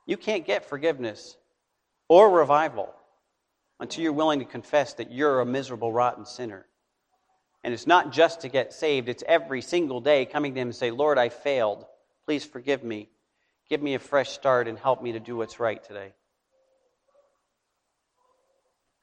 [0.06, 1.36] You can't get forgiveness
[2.08, 2.94] or revival
[3.80, 6.66] until you're willing to confess that you're a miserable, rotten sinner.
[7.64, 10.76] And it's not just to get saved, it's every single day coming to Him and
[10.76, 11.86] say, Lord, I failed.
[12.24, 13.08] Please forgive me.
[13.68, 16.12] Give me a fresh start and help me to do what's right today.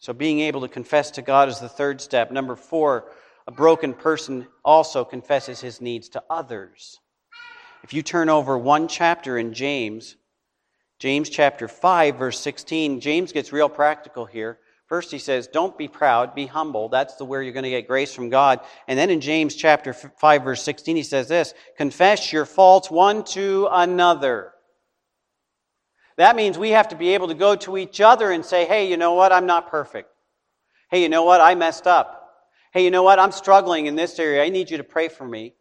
[0.04, 2.30] So, being able to confess to God is the third step.
[2.30, 3.06] Number four,
[3.48, 7.00] a broken person also confesses his needs to others.
[7.86, 10.18] If you turn over one chapter in James,
[11.00, 14.60] James chapter 5, verse 16, James gets real practical here.
[14.88, 16.90] First, he says, Don't be proud, be humble.
[16.90, 18.60] That's the where you're going to get grace from God.
[18.90, 23.24] And then in James chapter 5, verse 16, he says this Confess your faults one
[23.28, 24.53] to another.
[26.18, 28.90] That means we have to be able to go to each other and say, Hey,
[28.90, 29.32] you know what?
[29.32, 30.10] I'm not perfect.
[30.90, 31.42] Hey, you know what?
[31.42, 32.20] I messed up.
[32.72, 33.20] Hey, you know what?
[33.20, 34.44] I'm struggling in this area.
[34.44, 35.54] I need you to pray for me.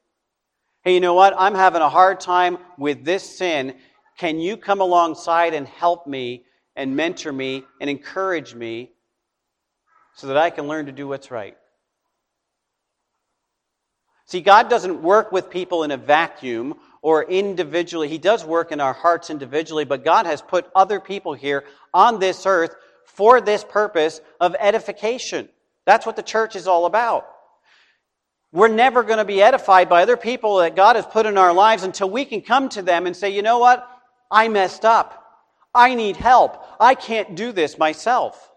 [0.83, 1.35] Hey, you know what?
[1.39, 3.77] I'm having a hard time with this sin,
[4.19, 6.45] can you come alongside and help me
[6.77, 8.93] and mentor me and encourage me
[10.15, 11.57] so that I can learn to do what's right?
[14.27, 18.09] See, God doesn't work with people in a vacuum or individually.
[18.09, 22.21] He does work in our hearts individually, but God has put other people here on
[22.21, 22.75] this earth
[23.05, 25.49] for this purpose of edification.
[25.85, 27.27] That's what the church is all about.
[28.53, 31.53] We're never going to be edified by other people that God has put in our
[31.53, 33.87] lives until we can come to them and say, you know what?
[34.31, 35.19] I messed up.
[35.75, 36.63] I need help.
[36.79, 38.51] I can't do this myself.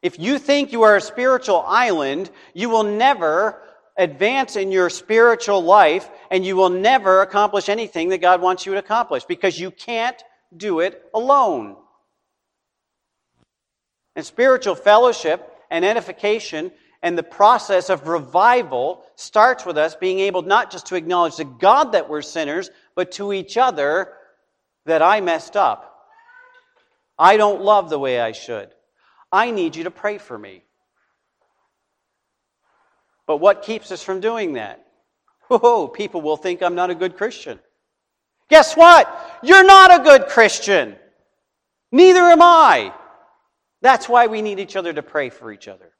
[0.00, 3.60] If you think you are a spiritual island, you will never
[3.96, 8.72] advance in your spiritual life and you will never accomplish anything that God wants you
[8.72, 10.20] to accomplish because you can't
[10.56, 11.76] do it alone.
[14.16, 16.72] And spiritual fellowship and edification
[17.02, 21.44] and the process of revival starts with us being able not just to acknowledge to
[21.44, 24.12] God that we're sinners, but to each other
[24.86, 26.08] that I messed up.
[27.18, 28.70] I don't love the way I should.
[29.30, 30.62] I need you to pray for me.
[33.26, 34.84] But what keeps us from doing that?
[35.50, 37.58] Oh, people will think I'm not a good Christian.
[38.48, 39.40] Guess what?
[39.42, 40.96] You're not a good Christian.
[41.92, 42.94] Neither am I.
[43.82, 45.92] That's why we need each other to pray for each other.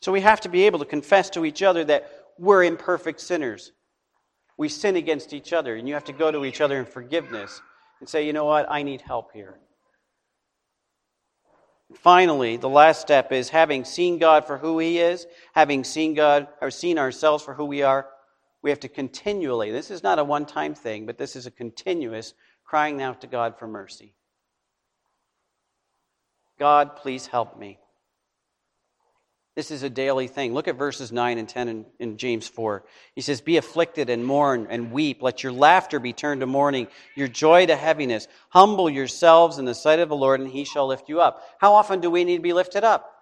[0.00, 3.72] So we have to be able to confess to each other that we're imperfect sinners
[4.60, 7.62] we sin against each other, and you have to go to each other in forgiveness
[7.98, 9.58] and say, you know what, I need help here.
[11.94, 16.46] Finally, the last step is having seen God for who He is, having seen God
[16.60, 18.06] or seen ourselves for who we are,
[18.62, 21.50] we have to continually, this is not a one time thing, but this is a
[21.50, 22.34] continuous
[22.64, 24.14] crying out to God for mercy.
[26.58, 27.79] God, please help me.
[29.56, 30.54] This is a daily thing.
[30.54, 32.84] Look at verses 9 and 10 in, in, James 4.
[33.16, 35.22] He says, Be afflicted and mourn and weep.
[35.22, 36.86] Let your laughter be turned to mourning,
[37.16, 38.28] your joy to heaviness.
[38.50, 41.42] Humble yourselves in the sight of the Lord, and he shall lift you up.
[41.58, 43.12] How often do we need to be lifted up?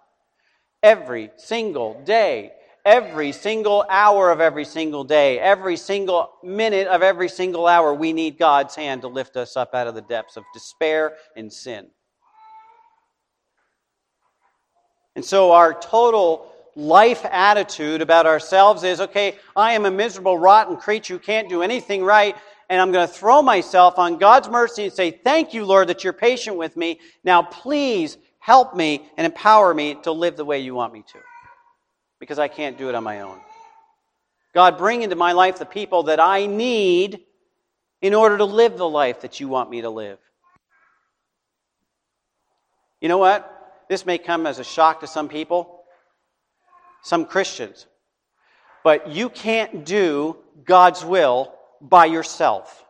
[0.83, 2.53] Every single day.
[2.85, 5.39] Every single hour of every single day.
[5.39, 9.75] Every single minute of every single hour, we need God's hand to lift us up
[9.75, 11.89] out of the depths of despair and sin.
[15.19, 16.47] And so our total
[16.77, 21.61] life attitude about ourselves is okay, I am a miserable, rotten creature who can't do
[21.61, 22.37] anything right,
[22.71, 26.05] and I'm going to throw myself on God's mercy and say, Thank you, Lord, that
[26.05, 27.01] you're patient with me.
[27.25, 31.19] Now, please help me and empower me to live the way you want me to,
[32.21, 33.41] because I can't do it on my own.
[34.55, 37.25] God, bring into my life the people that I need
[38.01, 40.21] in order to live the life that you want me to live.
[43.01, 43.57] You know what?
[43.89, 45.83] This may come as a shock to some people,
[47.03, 47.87] some Christians.
[48.85, 52.85] But you can't do God's will by yourself.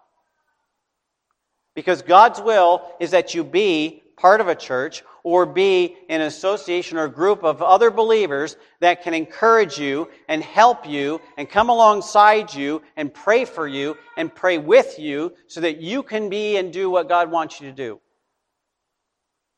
[1.75, 6.99] Because God's will is that you be part of a church or be an association
[6.99, 12.53] or group of other believers that can encourage you and help you and come alongside
[12.53, 16.73] you and pray for you and pray with you so that you can be and
[16.73, 18.01] do what God wants you to do.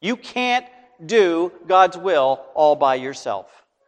[0.03, 0.67] You can't
[1.05, 3.47] do God's will all by yourself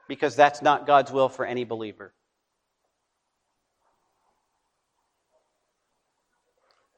[0.08, 2.12] because that's not God's will for any believer.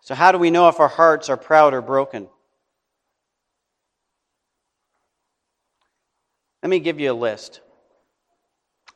[0.00, 2.28] So, how do we know if our hearts are proud or broken?
[6.62, 7.60] Let me give you a list.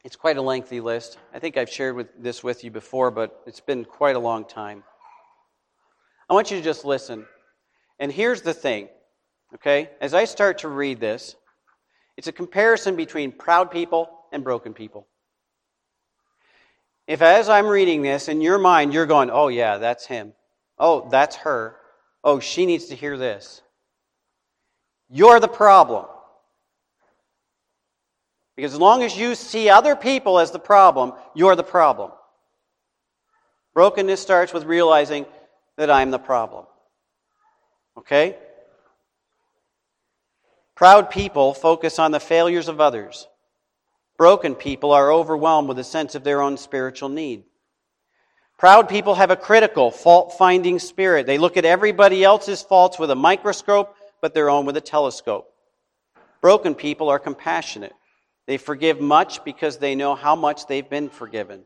[0.04, 1.18] It's quite a lengthy list.
[1.34, 4.46] I think I've shared with this with you before, but it's been quite a long
[4.46, 4.84] time.
[6.30, 7.26] I want you to just listen.
[7.98, 8.88] And here's the thing
[9.54, 9.90] Okay?
[10.00, 11.36] As I start to read this,
[12.16, 15.06] it's a comparison between proud people and broken people.
[17.06, 20.34] If as I'm reading this, in your mind, you're going, oh, yeah, that's him.
[20.78, 21.76] Oh, that's her.
[22.22, 23.62] Oh, she needs to hear this.
[25.08, 26.04] You're the problem.
[28.56, 32.10] Because as long as you see other people as the problem, you're the problem.
[33.72, 35.24] Brokenness starts with realizing
[35.76, 36.66] that I'm the problem.
[37.96, 38.36] Okay?
[40.78, 43.26] Proud people focus on the failures of others.
[44.16, 47.42] Broken people are overwhelmed with a sense of their own spiritual need.
[48.58, 51.26] Proud people have a critical, fault finding spirit.
[51.26, 55.52] They look at everybody else's faults with a microscope, but their own with a telescope.
[56.40, 57.94] Broken people are compassionate.
[58.46, 61.64] They forgive much because they know how much they've been forgiven.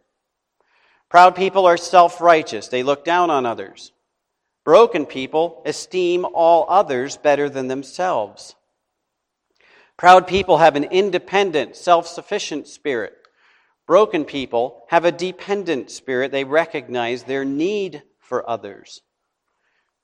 [1.11, 2.69] Proud people are self righteous.
[2.69, 3.93] They look down on others.
[4.65, 8.55] Broken people esteem all others better than themselves.
[9.97, 13.15] Proud people have an independent, self sufficient spirit.
[13.87, 16.33] Broken people have a dependent spirit.
[16.33, 19.03] They recognize their need for others.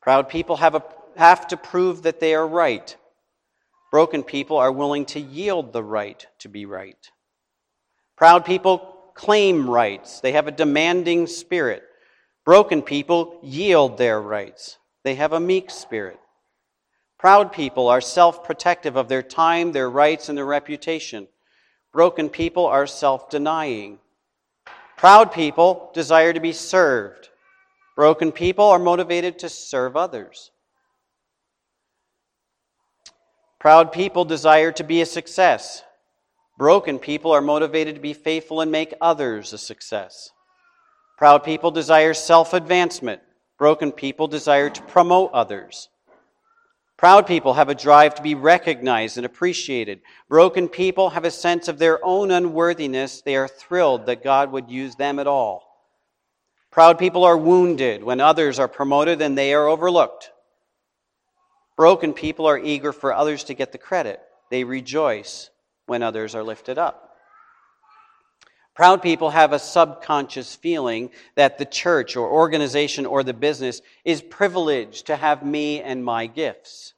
[0.01, 0.83] Proud people have, a,
[1.17, 2.97] have to prove that they are right.
[3.91, 7.11] Broken people are willing to yield the right to be right.
[8.17, 10.21] Proud people claim rights.
[10.21, 11.83] They have a demanding spirit.
[12.45, 14.79] Broken people yield their rights.
[15.05, 16.19] They have a meek spirit.
[17.19, 21.27] Proud people are self protective of their time, their rights, and their reputation.
[21.93, 23.99] Broken people are self denying.
[24.97, 27.29] Proud people desire to be served.
[27.97, 30.53] Broken people are motivated to serve others.
[33.59, 35.83] Proud people desire to be a success.
[36.57, 40.31] Broken people are motivated to be faithful and make others a success.
[41.17, 43.21] Proud people desire self advancement.
[43.59, 45.89] Broken people desire to promote others.
[46.99, 50.01] Proud people have a drive to be recognized and appreciated.
[50.29, 53.23] Broken people have a sense of their own unworthiness.
[53.23, 55.65] They are thrilled that God would use them at all.
[56.73, 60.33] Proud people are wounded when others are promoted and they are overlooked.
[61.77, 64.21] Broken people are eager for others to get the credit.
[64.51, 65.51] They rejoice
[65.87, 67.08] when others are lifted up.
[68.79, 74.23] Proud people have a subconscious feeling that the church or organization or the business is
[74.23, 76.95] privileged to have me and my gifts.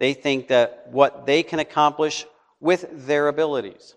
[0.00, 2.26] They think that what they can accomplish
[2.58, 3.94] with their abilities.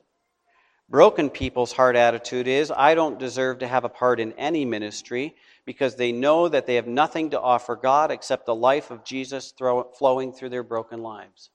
[0.88, 5.36] Broken people's heart attitude is I don't deserve to have a part in any ministry
[5.66, 9.52] because they know that they have nothing to offer God except the life of Jesus
[9.98, 11.50] flowing through their broken lives.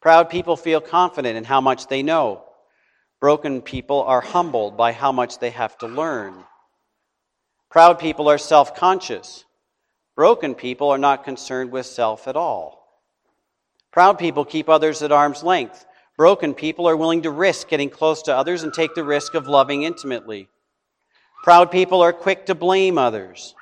[0.00, 2.46] Proud people feel confident in how much they know.
[3.20, 6.44] Broken people are humbled by how much they have to learn.
[7.70, 9.44] Proud people are self conscious.
[10.16, 12.80] Broken people are not concerned with self at all.
[13.92, 15.84] Proud people keep others at arm's length.
[16.16, 19.48] Broken people are willing to risk getting close to others and take the risk of
[19.48, 20.48] loving intimately.
[21.42, 23.54] Proud people are quick to blame others.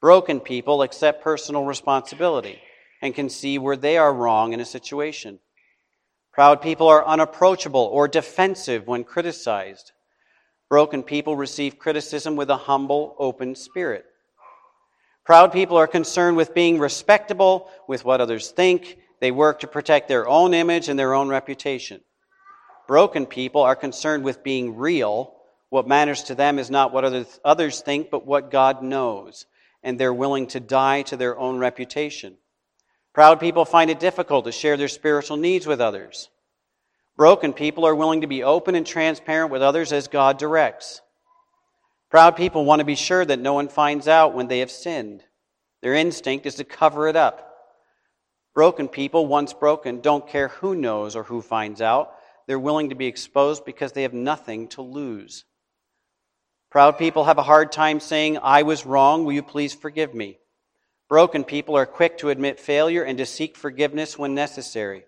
[0.00, 2.60] Broken people accept personal responsibility
[3.02, 5.38] and can see where they are wrong in a situation.
[6.38, 9.90] Proud people are unapproachable or defensive when criticized.
[10.68, 14.04] Broken people receive criticism with a humble, open spirit.
[15.24, 18.98] Proud people are concerned with being respectable, with what others think.
[19.18, 22.02] They work to protect their own image and their own reputation.
[22.86, 25.34] Broken people are concerned with being real.
[25.70, 27.04] What matters to them is not what
[27.44, 29.44] others think, but what God knows.
[29.82, 32.36] And they're willing to die to their own reputation.
[33.18, 36.30] Proud people find it difficult to share their spiritual needs with others.
[37.16, 41.00] Broken people are willing to be open and transparent with others as God directs.
[42.10, 45.24] Proud people want to be sure that no one finds out when they have sinned.
[45.82, 47.56] Their instinct is to cover it up.
[48.54, 52.12] Broken people, once broken, don't care who knows or who finds out.
[52.46, 55.44] They're willing to be exposed because they have nothing to lose.
[56.70, 60.38] Proud people have a hard time saying, I was wrong, will you please forgive me?
[61.08, 65.04] Broken people are quick to admit failure and to seek forgiveness when necessary.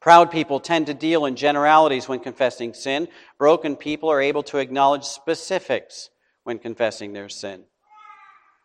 [0.00, 3.08] Proud people tend to deal in generalities when confessing sin.
[3.38, 6.10] Broken people are able to acknowledge specifics
[6.42, 7.64] when confessing their sin.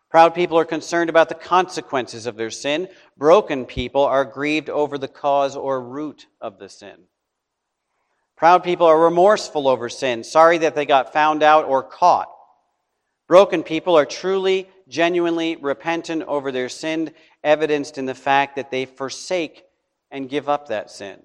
[0.09, 2.89] Proud people are concerned about the consequences of their sin.
[3.15, 7.03] Broken people are grieved over the cause or root of the sin.
[8.35, 12.29] Proud people are remorseful over sin, sorry that they got found out or caught.
[13.27, 17.11] Broken people are truly, genuinely repentant over their sin,
[17.43, 19.63] evidenced in the fact that they forsake
[20.11, 21.19] and give up that sin.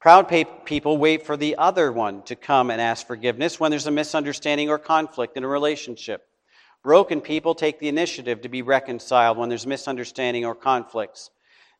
[0.00, 0.28] Proud
[0.64, 4.68] people wait for the other one to come and ask forgiveness when there's a misunderstanding
[4.68, 6.24] or conflict in a relationship.
[6.82, 11.30] Broken people take the initiative to be reconciled when there's misunderstanding or conflicts.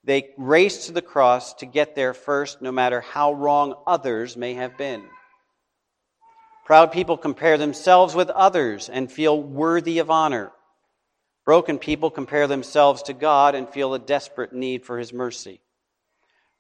[0.05, 4.55] They race to the cross to get there first, no matter how wrong others may
[4.55, 5.03] have been.
[6.65, 10.53] Proud people compare themselves with others and feel worthy of honor.
[11.45, 15.61] Broken people compare themselves to God and feel a desperate need for His mercy.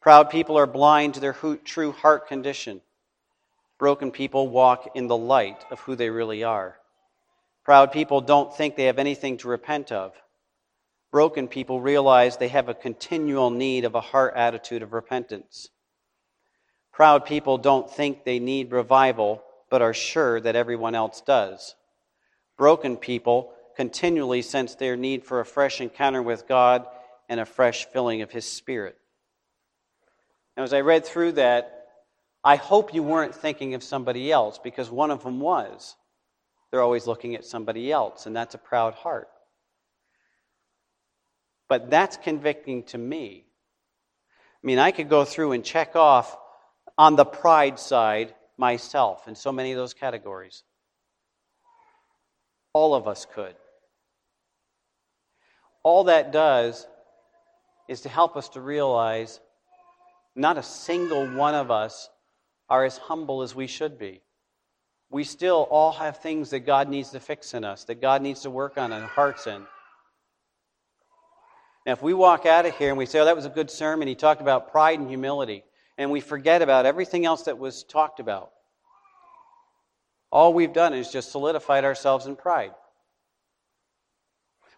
[0.00, 2.80] Proud people are blind to their true heart condition.
[3.78, 6.76] Broken people walk in the light of who they really are.
[7.64, 10.12] Proud people don't think they have anything to repent of.
[11.12, 15.68] Broken people realize they have a continual need of a heart attitude of repentance.
[16.92, 21.76] Proud people don't think they need revival but are sure that everyone else does.
[22.58, 26.86] Broken people continually sense their need for a fresh encounter with God
[27.26, 28.98] and a fresh filling of His Spirit.
[30.58, 31.86] Now, as I read through that,
[32.44, 35.96] I hope you weren't thinking of somebody else because one of them was.
[36.70, 39.30] They're always looking at somebody else, and that's a proud heart.
[41.70, 43.46] But that's convicting to me.
[44.62, 46.36] I mean, I could go through and check off
[46.98, 50.62] on the pride side myself in so many of those categories.
[52.72, 53.56] All of us could.
[55.82, 56.86] All that does
[57.88, 59.40] is to help us to realize
[60.36, 62.08] not a single one of us
[62.70, 64.20] are as humble as we should be.
[65.10, 68.42] We still all have things that God needs to fix in us, that God needs
[68.42, 69.66] to work on our hearts in.
[71.84, 73.72] Now, if we walk out of here and we say, oh, that was a good
[73.72, 75.64] sermon, he talked about pride and humility,
[76.02, 78.50] and we forget about everything else that was talked about.
[80.30, 82.72] All we've done is just solidified ourselves in pride.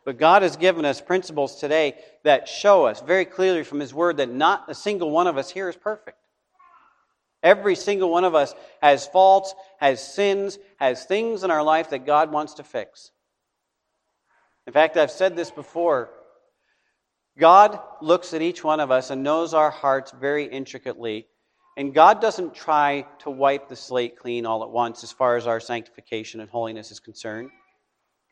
[0.04, 1.94] But God has given us principles today
[2.24, 5.50] that show us very clearly from His Word that not a single one of us
[5.50, 6.18] here is perfect.
[7.42, 12.06] Every single one of us has faults, has sins, has things in our life that
[12.06, 13.10] God wants to fix.
[14.66, 16.10] In fact, I've said this before
[17.38, 21.26] God looks at each one of us and knows our hearts very intricately.
[21.76, 25.46] And God doesn't try to wipe the slate clean all at once as far as
[25.46, 27.50] our sanctification and holiness is concerned.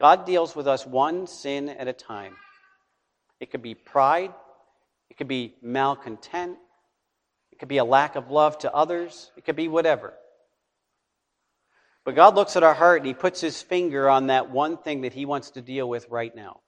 [0.01, 2.37] God deals with us one sin at a time.
[3.41, 4.33] It could be pride,
[5.11, 6.59] it could be malcontent,
[7.51, 10.15] it could be a lack of love to others, it could be whatever.
[12.05, 15.01] But God looks at our heart and He puts His finger on that one thing
[15.01, 16.61] that He wants to deal with right now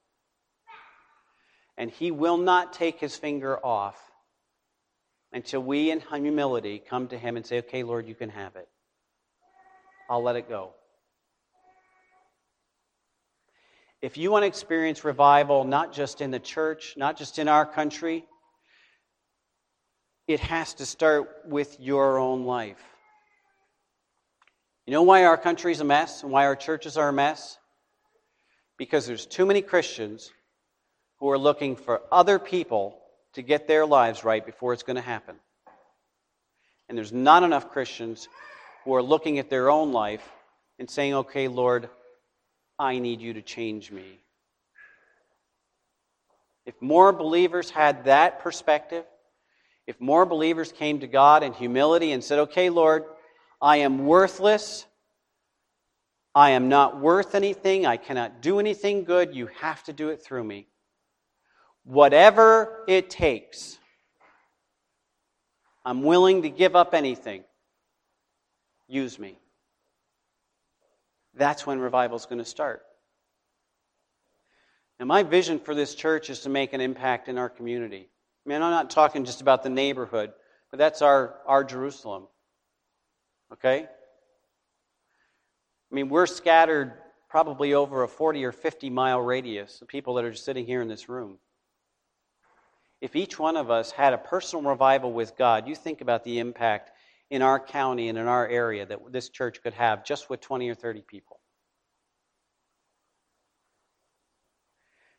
[1.76, 4.00] and he will not take his finger off
[5.32, 8.68] until we, in humility, come to him and say, Okay, Lord, you can have it.
[10.08, 10.70] I'll let it go.
[14.00, 17.64] If you want to experience revival, not just in the church, not just in our
[17.64, 18.26] country,
[20.28, 22.82] it has to start with your own life.
[24.86, 27.58] You know why our country's a mess and why our churches are a mess?
[28.76, 30.30] Because there's too many Christians
[31.20, 32.98] who are looking for other people
[33.34, 35.36] to get their lives right before it's going to happen.
[36.88, 38.28] And there's not enough Christians
[38.84, 40.28] who are looking at their own life
[40.78, 41.88] and saying, okay, Lord,
[42.78, 44.20] I need you to change me.
[46.66, 49.04] If more believers had that perspective,
[49.86, 53.04] if more believers came to God in humility and said, okay, Lord,
[53.60, 54.86] I am worthless.
[56.34, 57.86] I am not worth anything.
[57.86, 59.34] I cannot do anything good.
[59.34, 60.68] You have to do it through me.
[61.84, 63.78] Whatever it takes,
[65.84, 67.44] I'm willing to give up anything.
[68.88, 69.38] Use me.
[71.34, 72.82] That's when revival is going to start.
[74.98, 78.08] Now, my vision for this church is to make an impact in our community.
[78.46, 80.32] I mean, I'm not talking just about the neighborhood,
[80.70, 82.28] but that's our, our Jerusalem.
[83.52, 83.86] Okay?
[85.90, 86.92] I mean, we're scattered
[87.28, 90.88] probably over a 40 or 50 mile radius of people that are sitting here in
[90.88, 91.38] this room.
[93.04, 96.38] If each one of us had a personal revival with God, you think about the
[96.38, 96.90] impact
[97.28, 100.70] in our county and in our area that this church could have just with 20
[100.70, 101.38] or 30 people.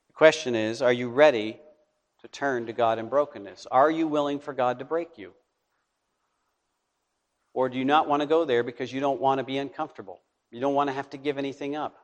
[0.07, 1.59] The question is are you ready
[2.21, 3.67] to turn to God in brokenness?
[3.69, 5.33] Are you willing for God to break you?
[7.53, 10.21] Or do you not want to go there because you don't want to be uncomfortable?
[10.49, 11.95] You don't want to have to give anything up.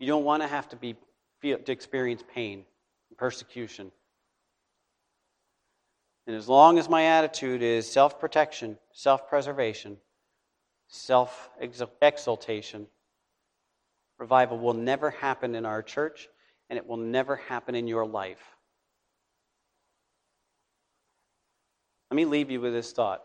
[0.00, 0.96] You don't want to have to be
[1.38, 2.64] feel, to experience pain
[3.08, 3.92] and persecution.
[6.26, 9.98] And as long as my attitude is self protection, self preservation,
[10.88, 12.86] self exaltation,
[14.18, 16.28] revival will never happen in our church
[16.68, 18.56] and it will never happen in your life.
[22.10, 23.22] Let me leave you with this thought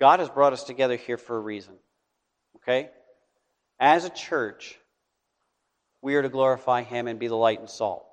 [0.00, 1.74] God has brought us together here for a reason.
[2.56, 2.90] Okay?
[3.78, 4.78] As a church,
[6.02, 8.06] we are to glorify Him and be the light and salt.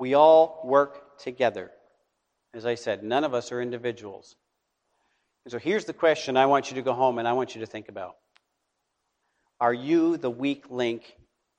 [0.00, 1.70] We all work together.
[2.54, 4.34] As I said, none of us are individuals.
[5.44, 7.60] And so here's the question I want you to go home and I want you
[7.60, 8.16] to think about
[9.60, 11.14] Are you the weak link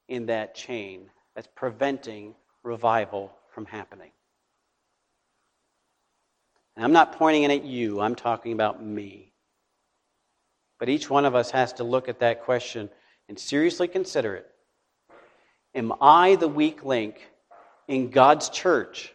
[0.08, 2.34] in that chain that's preventing
[2.64, 4.10] revival from happening?
[6.76, 9.34] And I'm not pointing it at you, I'm talking about me.
[10.80, 12.90] But each one of us has to look at that question
[13.30, 14.48] and seriously consider it.
[15.76, 17.31] Am I the weak link
[17.92, 19.14] in God's church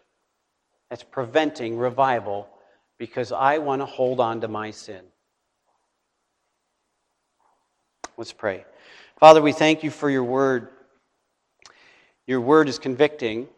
[0.91, 2.47] that's preventing revival
[2.99, 5.01] because I want to hold on to my sin?
[8.19, 8.67] Let's pray.
[9.19, 10.69] Father, we thank you for your word.
[12.27, 13.49] Your word is convicting.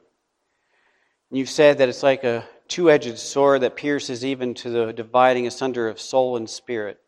[1.32, 5.48] You've said that it's like a two edged sword that pierces even to the dividing
[5.48, 7.00] asunder of soul and spirit.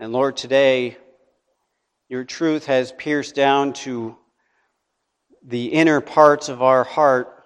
[0.00, 0.96] And Lord, today,
[2.08, 4.16] your truth has pierced down to
[5.42, 7.40] the inner parts of our heart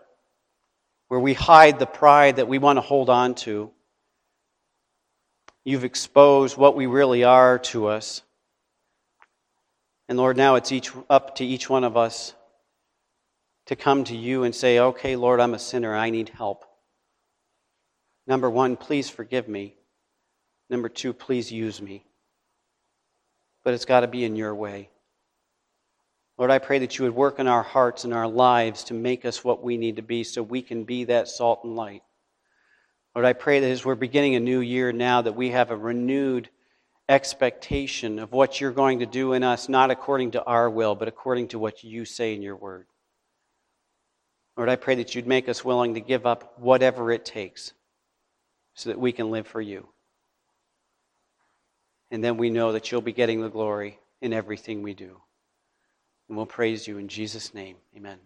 [1.08, 3.70] where we hide the pride that we want to hold on to.
[5.64, 8.22] You've exposed what we really are to us.
[10.08, 12.34] And Lord, now it's each, up to each one of us
[13.66, 15.94] to come to you and say, okay, Lord, I'm a sinner.
[15.94, 16.64] I need help.
[18.26, 19.74] Number one, please forgive me.
[20.68, 22.04] Number two, please use me.
[23.62, 24.90] But it's got to be in your way.
[26.36, 29.24] Lord, I pray that you would work in our hearts and our lives to make
[29.24, 32.02] us what we need to be so we can be that salt and light.
[33.14, 35.76] Lord, I pray that as we're beginning a new year now, that we have a
[35.76, 36.48] renewed
[37.08, 41.06] expectation of what you're going to do in us, not according to our will, but
[41.06, 42.86] according to what you say in your word.
[44.56, 47.72] Lord, I pray that you'd make us willing to give up whatever it takes
[48.74, 49.88] so that we can live for you.
[52.10, 55.20] And then we know that you'll be getting the glory in everything we do.
[56.28, 57.76] And we'll praise you in Jesus' name.
[57.96, 58.18] Amen.